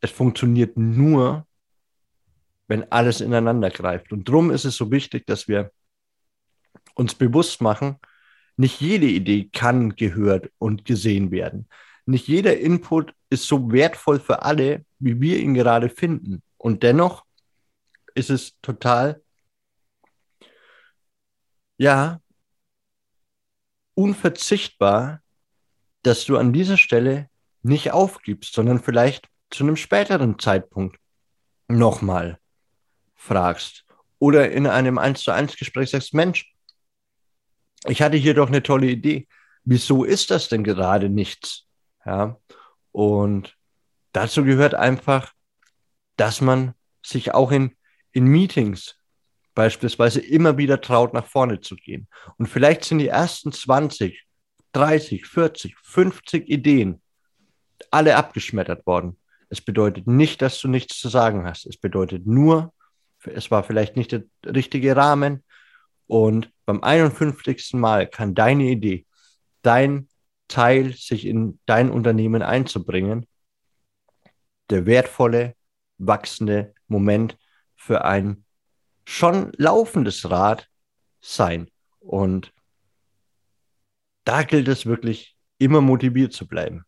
Es 0.00 0.10
funktioniert 0.10 0.76
nur, 0.76 1.46
wenn 2.68 2.90
alles 2.90 3.20
ineinander 3.20 3.70
greift. 3.70 4.12
Und 4.12 4.28
darum 4.28 4.50
ist 4.50 4.64
es 4.64 4.76
so 4.76 4.90
wichtig, 4.90 5.26
dass 5.26 5.48
wir 5.48 5.70
uns 6.94 7.14
bewusst 7.14 7.60
machen, 7.60 7.96
nicht 8.56 8.80
jede 8.80 9.06
Idee 9.06 9.48
kann 9.52 9.96
gehört 9.96 10.50
und 10.58 10.84
gesehen 10.84 11.30
werden. 11.30 11.68
Nicht 12.06 12.28
jeder 12.28 12.58
Input 12.58 13.12
ist 13.30 13.46
so 13.46 13.70
wertvoll 13.70 14.20
für 14.20 14.42
alle, 14.42 14.84
wie 14.98 15.20
wir 15.20 15.38
ihn 15.38 15.54
gerade 15.54 15.88
finden. 15.88 16.42
Und 16.56 16.82
dennoch 16.82 17.24
ist 18.14 18.30
es 18.30 18.58
total, 18.62 19.22
ja, 21.76 22.20
unverzichtbar, 23.94 25.22
dass 26.02 26.24
du 26.24 26.38
an 26.38 26.52
dieser 26.52 26.76
Stelle 26.78 27.28
nicht 27.62 27.90
aufgibst, 27.92 28.54
sondern 28.54 28.80
vielleicht 28.82 29.28
zu 29.50 29.64
einem 29.64 29.76
späteren 29.76 30.38
Zeitpunkt 30.38 30.98
nochmal 31.68 32.38
fragst 33.16 33.84
oder 34.18 34.50
in 34.50 34.66
einem 34.66 34.98
1 34.98 35.22
zu 35.22 35.32
1 35.32 35.56
Gespräch 35.56 35.90
sagst, 35.90 36.14
Mensch, 36.14 36.52
ich 37.86 38.02
hatte 38.02 38.16
hier 38.16 38.34
doch 38.34 38.48
eine 38.48 38.62
tolle 38.62 38.86
Idee. 38.86 39.26
Wieso 39.64 40.04
ist 40.04 40.30
das 40.30 40.48
denn 40.48 40.64
gerade 40.64 41.08
nichts? 41.08 41.66
Ja, 42.04 42.38
und 42.92 43.56
dazu 44.12 44.44
gehört 44.44 44.74
einfach, 44.74 45.32
dass 46.16 46.40
man 46.40 46.74
sich 47.04 47.34
auch 47.34 47.50
in, 47.52 47.76
in 48.12 48.26
Meetings 48.26 48.96
beispielsweise 49.54 50.20
immer 50.20 50.56
wieder 50.56 50.80
traut, 50.80 51.14
nach 51.14 51.26
vorne 51.26 51.60
zu 51.60 51.76
gehen. 51.76 52.08
Und 52.36 52.46
vielleicht 52.46 52.84
sind 52.84 52.98
die 52.98 53.08
ersten 53.08 53.52
20, 53.52 54.24
30, 54.72 55.26
40, 55.26 55.76
50 55.82 56.48
Ideen 56.48 57.00
alle 57.90 58.16
abgeschmettert 58.16 58.86
worden. 58.86 59.18
Es 59.48 59.60
bedeutet 59.60 60.06
nicht, 60.06 60.42
dass 60.42 60.60
du 60.60 60.68
nichts 60.68 60.98
zu 60.98 61.08
sagen 61.08 61.46
hast. 61.46 61.66
Es 61.66 61.76
bedeutet 61.76 62.26
nur, 62.26 62.72
es 63.34 63.50
war 63.50 63.62
vielleicht 63.64 63.96
nicht 63.96 64.12
der 64.12 64.24
richtige 64.44 64.96
Rahmen. 64.96 65.44
Und 66.06 66.52
beim 66.64 66.82
51. 66.82 67.74
Mal 67.74 68.06
kann 68.06 68.34
deine 68.34 68.64
Idee, 68.64 69.06
dein 69.62 70.08
Teil, 70.48 70.92
sich 70.92 71.26
in 71.26 71.58
dein 71.66 71.90
Unternehmen 71.90 72.42
einzubringen, 72.42 73.26
der 74.70 74.86
wertvolle, 74.86 75.54
wachsende 75.98 76.74
Moment 76.86 77.36
für 77.74 78.04
ein 78.04 78.44
schon 79.04 79.52
laufendes 79.56 80.30
Rad 80.30 80.68
sein. 81.20 81.70
Und 81.98 82.52
da 84.24 84.42
gilt 84.42 84.68
es 84.68 84.86
wirklich, 84.86 85.36
immer 85.58 85.80
motiviert 85.80 86.32
zu 86.32 86.46
bleiben. 86.46 86.84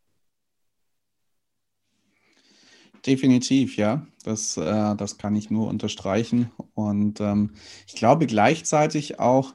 Definitiv, 3.05 3.77
ja. 3.77 4.05
Das, 4.23 4.57
äh, 4.57 4.95
das 4.95 5.17
kann 5.17 5.35
ich 5.35 5.49
nur 5.49 5.67
unterstreichen. 5.67 6.51
Und 6.73 7.21
ähm, 7.21 7.51
ich 7.87 7.95
glaube 7.95 8.27
gleichzeitig 8.27 9.19
auch, 9.19 9.53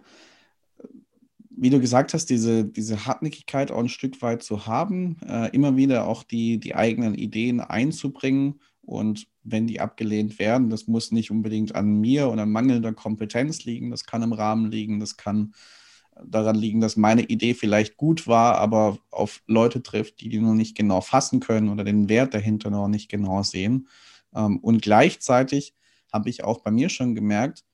wie 1.51 1.71
du 1.71 1.81
gesagt 1.81 2.15
hast, 2.15 2.31
diese, 2.31 2.65
diese 2.65 3.07
Hartnäckigkeit 3.07 3.71
auch 3.71 3.79
ein 3.79 3.89
Stück 3.89 4.21
weit 4.23 4.43
zu 4.43 4.67
haben, 4.67 5.19
äh, 5.27 5.51
immer 5.51 5.77
wieder 5.77 6.07
auch 6.07 6.23
die, 6.23 6.59
die 6.59 6.75
eigenen 6.75 7.15
Ideen 7.15 7.61
einzubringen. 7.61 8.61
Und 8.83 9.27
wenn 9.45 9.67
die 9.67 9.81
abgelehnt 9.81 10.39
werden, 10.39 10.71
das 10.71 10.89
muss 10.89 11.13
nicht 11.13 11.31
unbedingt 11.31 11.75
an 11.75 12.01
mir 12.01 12.31
oder 12.31 12.47
mangelnder 12.47 12.93
Kompetenz 12.93 13.65
liegen, 13.65 13.91
das 13.91 14.05
kann 14.05 14.23
im 14.23 14.33
Rahmen 14.33 14.71
liegen, 14.71 15.01
das 15.01 15.17
kann 15.17 15.55
daran 16.23 16.57
liegen, 16.57 16.81
dass 16.81 16.97
meine 16.97 17.23
Idee 17.23 17.55
vielleicht 17.55 17.97
gut 17.97 18.27
war, 18.27 18.57
aber 18.57 18.99
auf 19.11 19.43
Leute 19.47 19.83
trifft, 19.83 20.21
die 20.21 20.29
die 20.29 20.39
noch 20.39 20.55
nicht 20.55 20.77
genau 20.77 21.01
fassen 21.01 21.41
können 21.41 21.69
oder 21.69 21.85
den 21.85 22.09
Wert 22.09 22.35
dahinter 22.35 22.71
noch 22.71 22.89
nicht 22.89 23.09
genau 23.09 23.43
sehen. 23.43 23.89
Ähm, 24.35 24.59
und 24.59 24.83
gleichzeitig 24.83 25.75
habe 26.13 26.31
ich 26.31 26.45
auch 26.45 26.61
bei 26.61 26.71
mir 26.71 26.89
schon 26.89 27.15
gemerkt, 27.15 27.65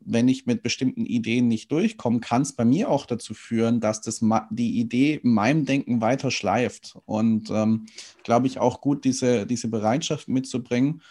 wenn 0.00 0.28
ich 0.28 0.46
mit 0.46 0.62
bestimmten 0.62 1.04
Ideen 1.04 1.48
nicht 1.48 1.70
durchkomme, 1.70 2.20
kann 2.20 2.42
es 2.42 2.54
bei 2.54 2.64
mir 2.64 2.88
auch 2.88 3.04
dazu 3.04 3.34
führen, 3.34 3.80
dass 3.80 4.00
das 4.00 4.24
die 4.50 4.78
Idee 4.78 5.20
in 5.22 5.32
meinem 5.32 5.66
Denken 5.66 6.00
weiter 6.00 6.30
schleift. 6.30 6.96
Und 7.04 7.50
ähm, 7.50 7.86
glaube 8.24 8.46
ich 8.46 8.58
auch 8.58 8.80
gut, 8.80 9.04
diese, 9.04 9.46
diese 9.46 9.68
Bereitschaft 9.68 10.28
mitzubringen, 10.28 11.02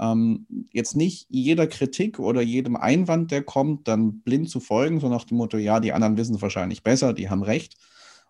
ähm, 0.00 0.46
jetzt 0.72 0.96
nicht 0.96 1.26
jeder 1.28 1.66
Kritik 1.66 2.18
oder 2.18 2.42
jedem 2.42 2.76
Einwand, 2.76 3.30
der 3.30 3.42
kommt, 3.42 3.88
dann 3.88 4.20
blind 4.20 4.50
zu 4.50 4.60
folgen, 4.60 5.00
so 5.00 5.08
nach 5.08 5.24
dem 5.24 5.38
Motto, 5.38 5.56
ja, 5.56 5.80
die 5.80 5.92
anderen 5.92 6.16
wissen 6.16 6.36
es 6.36 6.42
wahrscheinlich 6.42 6.82
besser, 6.82 7.12
die 7.12 7.30
haben 7.30 7.42
recht. 7.42 7.76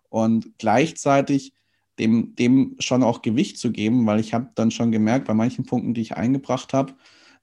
Und 0.09 0.57
gleichzeitig 0.57 1.53
dem, 1.99 2.35
dem 2.35 2.75
schon 2.79 3.03
auch 3.03 3.21
Gewicht 3.21 3.57
zu 3.57 3.71
geben, 3.71 4.05
weil 4.05 4.19
ich 4.19 4.33
habe 4.33 4.49
dann 4.55 4.71
schon 4.71 4.91
gemerkt, 4.91 5.27
bei 5.27 5.33
manchen 5.33 5.65
Punkten, 5.65 5.93
die 5.93 6.01
ich 6.01 6.15
eingebracht 6.15 6.73
habe, 6.73 6.93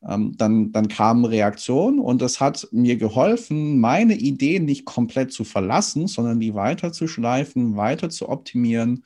ähm, 0.07 0.37
dann, 0.37 0.73
dann 0.73 0.89
kamen 0.89 1.25
Reaktionen 1.25 1.99
und 1.99 2.23
das 2.23 2.41
hat 2.41 2.69
mir 2.73 2.97
geholfen, 2.97 3.81
meine 3.81 4.15
Ideen 4.15 4.65
nicht 4.65 4.85
komplett 4.85 5.33
zu 5.33 5.45
verlassen, 5.45 6.07
sondern 6.07 6.41
die 6.41 6.55
weiter 6.55 6.93
zu 6.93 7.09
schleifen, 7.09 7.77
weiter 7.77 8.11
zu 8.11 8.29
optimieren 8.29 9.05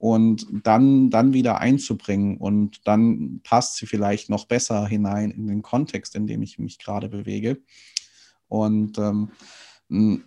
und 0.00 0.46
dann, 0.64 1.10
dann 1.10 1.34
wieder 1.34 1.58
einzubringen. 1.58 2.38
Und 2.38 2.88
dann 2.88 3.42
passt 3.44 3.76
sie 3.76 3.84
vielleicht 3.84 4.30
noch 4.30 4.46
besser 4.46 4.86
hinein 4.86 5.30
in 5.30 5.46
den 5.46 5.60
Kontext, 5.60 6.16
in 6.16 6.26
dem 6.26 6.40
ich 6.40 6.58
mich 6.58 6.78
gerade 6.78 7.10
bewege. 7.10 7.58
Und 8.48 8.98
ähm, 8.98 10.24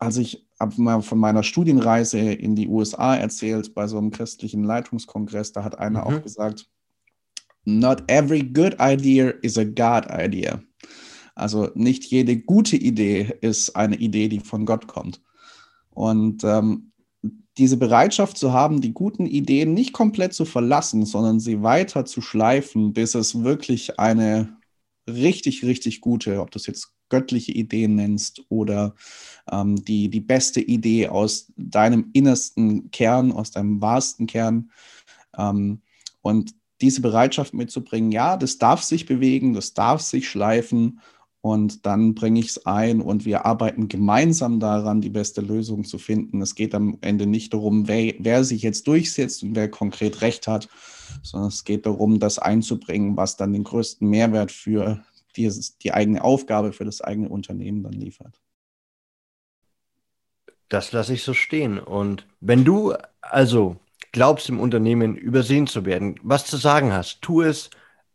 als 0.00 0.16
ich 0.16 0.48
habe 0.58 0.82
mal 0.82 1.02
von 1.02 1.18
meiner 1.18 1.44
Studienreise 1.44 2.18
in 2.18 2.56
die 2.56 2.66
USA 2.66 3.14
erzählt, 3.14 3.74
bei 3.74 3.86
so 3.86 3.96
einem 3.96 4.10
christlichen 4.10 4.64
Leitungskongress, 4.64 5.52
da 5.52 5.62
hat 5.62 5.78
einer 5.78 6.00
mhm. 6.00 6.16
auch 6.16 6.22
gesagt, 6.22 6.68
Not 7.64 8.02
every 8.08 8.42
good 8.42 8.74
idea 8.80 9.34
is 9.42 9.56
a 9.56 9.62
God 9.62 10.06
idea. 10.10 10.60
Also 11.36 11.70
nicht 11.76 12.06
jede 12.06 12.36
gute 12.38 12.76
Idee 12.76 13.38
ist 13.40 13.76
eine 13.76 13.94
Idee, 13.94 14.28
die 14.28 14.40
von 14.40 14.66
Gott 14.66 14.88
kommt. 14.88 15.20
Und 15.90 16.42
ähm, 16.42 16.91
diese 17.58 17.76
Bereitschaft 17.76 18.38
zu 18.38 18.52
haben, 18.52 18.80
die 18.80 18.92
guten 18.92 19.26
Ideen 19.26 19.74
nicht 19.74 19.92
komplett 19.92 20.32
zu 20.32 20.44
verlassen, 20.44 21.04
sondern 21.04 21.38
sie 21.38 21.62
weiter 21.62 22.04
zu 22.04 22.20
schleifen, 22.20 22.92
bis 22.92 23.14
es 23.14 23.42
wirklich 23.42 23.98
eine 23.98 24.56
richtig, 25.08 25.64
richtig 25.64 26.00
gute, 26.00 26.40
ob 26.40 26.50
du 26.50 26.58
es 26.58 26.66
jetzt 26.66 26.92
göttliche 27.10 27.52
Ideen 27.52 27.94
nennst 27.94 28.42
oder 28.48 28.94
ähm, 29.50 29.84
die, 29.84 30.08
die 30.08 30.20
beste 30.20 30.60
Idee 30.62 31.08
aus 31.08 31.52
deinem 31.56 32.08
innersten 32.14 32.90
Kern, 32.90 33.32
aus 33.32 33.50
deinem 33.50 33.82
wahrsten 33.82 34.26
Kern. 34.26 34.70
Ähm, 35.36 35.82
und 36.22 36.54
diese 36.80 37.02
Bereitschaft 37.02 37.52
mitzubringen, 37.52 38.12
ja, 38.12 38.38
das 38.38 38.56
darf 38.56 38.82
sich 38.82 39.04
bewegen, 39.04 39.52
das 39.52 39.74
darf 39.74 40.00
sich 40.00 40.28
schleifen 40.28 41.00
und 41.42 41.86
dann 41.86 42.14
bringe 42.14 42.38
ich 42.38 42.50
es 42.50 42.66
ein 42.66 43.00
und 43.00 43.24
wir 43.24 43.44
arbeiten 43.44 43.88
gemeinsam 43.88 44.60
daran, 44.60 45.00
die 45.00 45.10
beste 45.10 45.40
Lösung 45.40 45.84
zu 45.84 45.98
finden. 45.98 46.40
Es 46.40 46.54
geht 46.54 46.72
am 46.72 46.98
Ende 47.00 47.26
nicht 47.26 47.52
darum, 47.52 47.88
wer, 47.88 48.14
wer 48.20 48.44
sich 48.44 48.62
jetzt 48.62 48.86
durchsetzt 48.86 49.42
und 49.42 49.56
wer 49.56 49.68
konkret 49.68 50.20
recht 50.22 50.46
hat, 50.46 50.68
sondern 51.22 51.48
es 51.48 51.64
geht 51.64 51.84
darum, 51.84 52.20
das 52.20 52.38
einzubringen, 52.38 53.16
was 53.16 53.36
dann 53.36 53.52
den 53.52 53.64
größten 53.64 54.08
Mehrwert 54.08 54.52
für 54.52 55.04
dieses, 55.36 55.78
die 55.78 55.92
eigene 55.92 56.22
Aufgabe, 56.22 56.72
für 56.72 56.84
das 56.84 57.00
eigene 57.00 57.28
Unternehmen 57.28 57.82
dann 57.82 57.92
liefert. 57.92 58.40
Das 60.68 60.92
lasse 60.92 61.14
ich 61.14 61.24
so 61.24 61.34
stehen. 61.34 61.80
Und 61.80 62.24
wenn 62.40 62.64
du 62.64 62.94
also 63.20 63.76
glaubst, 64.12 64.48
im 64.48 64.60
Unternehmen 64.60 65.16
übersehen 65.16 65.66
zu 65.66 65.84
werden, 65.84 66.20
was 66.22 66.46
zu 66.46 66.56
sagen 66.56 66.92
hast, 66.92 67.20
tu 67.20 67.42
es 67.42 67.70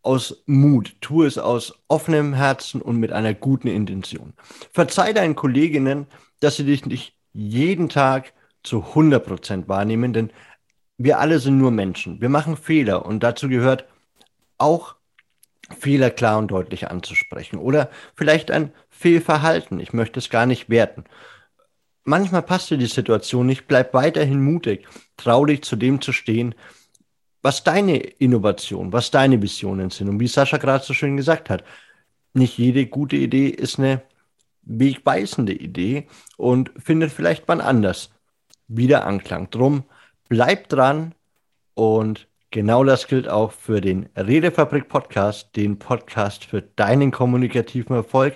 aus 0.07 0.41
Mut, 0.45 0.95
tu 1.01 1.23
es 1.23 1.37
aus 1.37 1.83
offenem 1.89 2.33
Herzen 2.33 2.81
und 2.81 2.95
mit 2.95 3.11
einer 3.11 3.33
guten 3.33 3.67
Intention. 3.67 4.33
Verzeih 4.71 5.11
deinen 5.11 5.35
Kolleginnen, 5.35 6.07
dass 6.39 6.55
sie 6.55 6.63
dich 6.63 6.85
nicht 6.85 7.13
jeden 7.33 7.89
Tag 7.89 8.31
zu 8.63 8.85
100% 8.95 9.67
wahrnehmen, 9.67 10.13
denn 10.13 10.31
wir 10.97 11.19
alle 11.19 11.39
sind 11.39 11.57
nur 11.57 11.71
Menschen. 11.71 12.21
Wir 12.21 12.29
machen 12.29 12.55
Fehler 12.55 13.05
und 13.05 13.21
dazu 13.21 13.49
gehört 13.49 13.85
auch 14.57 14.95
Fehler 15.77 16.09
klar 16.09 16.37
und 16.37 16.47
deutlich 16.47 16.89
anzusprechen 16.89 17.57
oder 17.57 17.89
vielleicht 18.15 18.49
ein 18.49 18.71
Fehlverhalten. 18.89 19.81
Ich 19.81 19.91
möchte 19.91 20.19
es 20.19 20.29
gar 20.29 20.45
nicht 20.45 20.69
werten. 20.69 21.03
Manchmal 22.05 22.43
passt 22.43 22.71
dir 22.71 22.77
die 22.77 22.85
Situation 22.85 23.45
nicht, 23.45 23.67
bleib 23.67 23.93
weiterhin 23.93 24.41
mutig, 24.41 24.87
trau 25.17 25.45
dich 25.45 25.63
zu 25.63 25.75
dem 25.75 25.99
zu 25.99 26.13
stehen, 26.13 26.55
was 27.47 27.63
deine 27.63 27.95
Innovation, 27.95 28.91
was 28.91 29.09
deine 29.09 29.41
Visionen 29.41 29.89
sind. 29.89 30.09
Und 30.09 30.19
wie 30.19 30.27
Sascha 30.27 30.57
gerade 30.57 30.83
so 30.83 30.93
schön 30.93 31.15
gesagt 31.15 31.49
hat, 31.49 31.63
nicht 32.33 32.57
jede 32.57 32.87
gute 32.87 33.15
Idee 33.15 33.47
ist 33.47 33.79
eine 33.79 34.01
wegweisende 34.63 35.53
Idee 35.53 36.07
und 36.35 36.71
findet 36.77 37.09
vielleicht 37.09 37.43
wann 37.47 37.61
anders 37.61 38.09
wieder 38.67 39.07
Anklang. 39.07 39.49
Drum 39.49 39.85
bleib 40.27 40.67
dran 40.67 41.15
und 41.73 42.27
genau 42.51 42.83
das 42.83 43.07
gilt 43.07 43.29
auch 43.29 43.53
für 43.53 43.79
den 43.79 44.09
Redefabrik 44.17 44.89
Podcast, 44.89 45.55
den 45.55 45.79
Podcast 45.79 46.43
für 46.43 46.61
deinen 46.61 47.11
kommunikativen 47.11 47.95
Erfolg. 47.95 48.35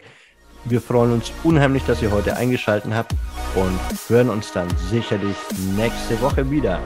Wir 0.64 0.80
freuen 0.80 1.12
uns 1.12 1.34
unheimlich, 1.44 1.84
dass 1.84 2.02
ihr 2.02 2.12
heute 2.12 2.38
eingeschaltet 2.38 2.94
habt 2.94 3.14
und 3.56 3.78
hören 4.08 4.30
uns 4.30 4.54
dann 4.54 4.70
sicherlich 4.90 5.36
nächste 5.76 6.22
Woche 6.22 6.50
wieder. 6.50 6.80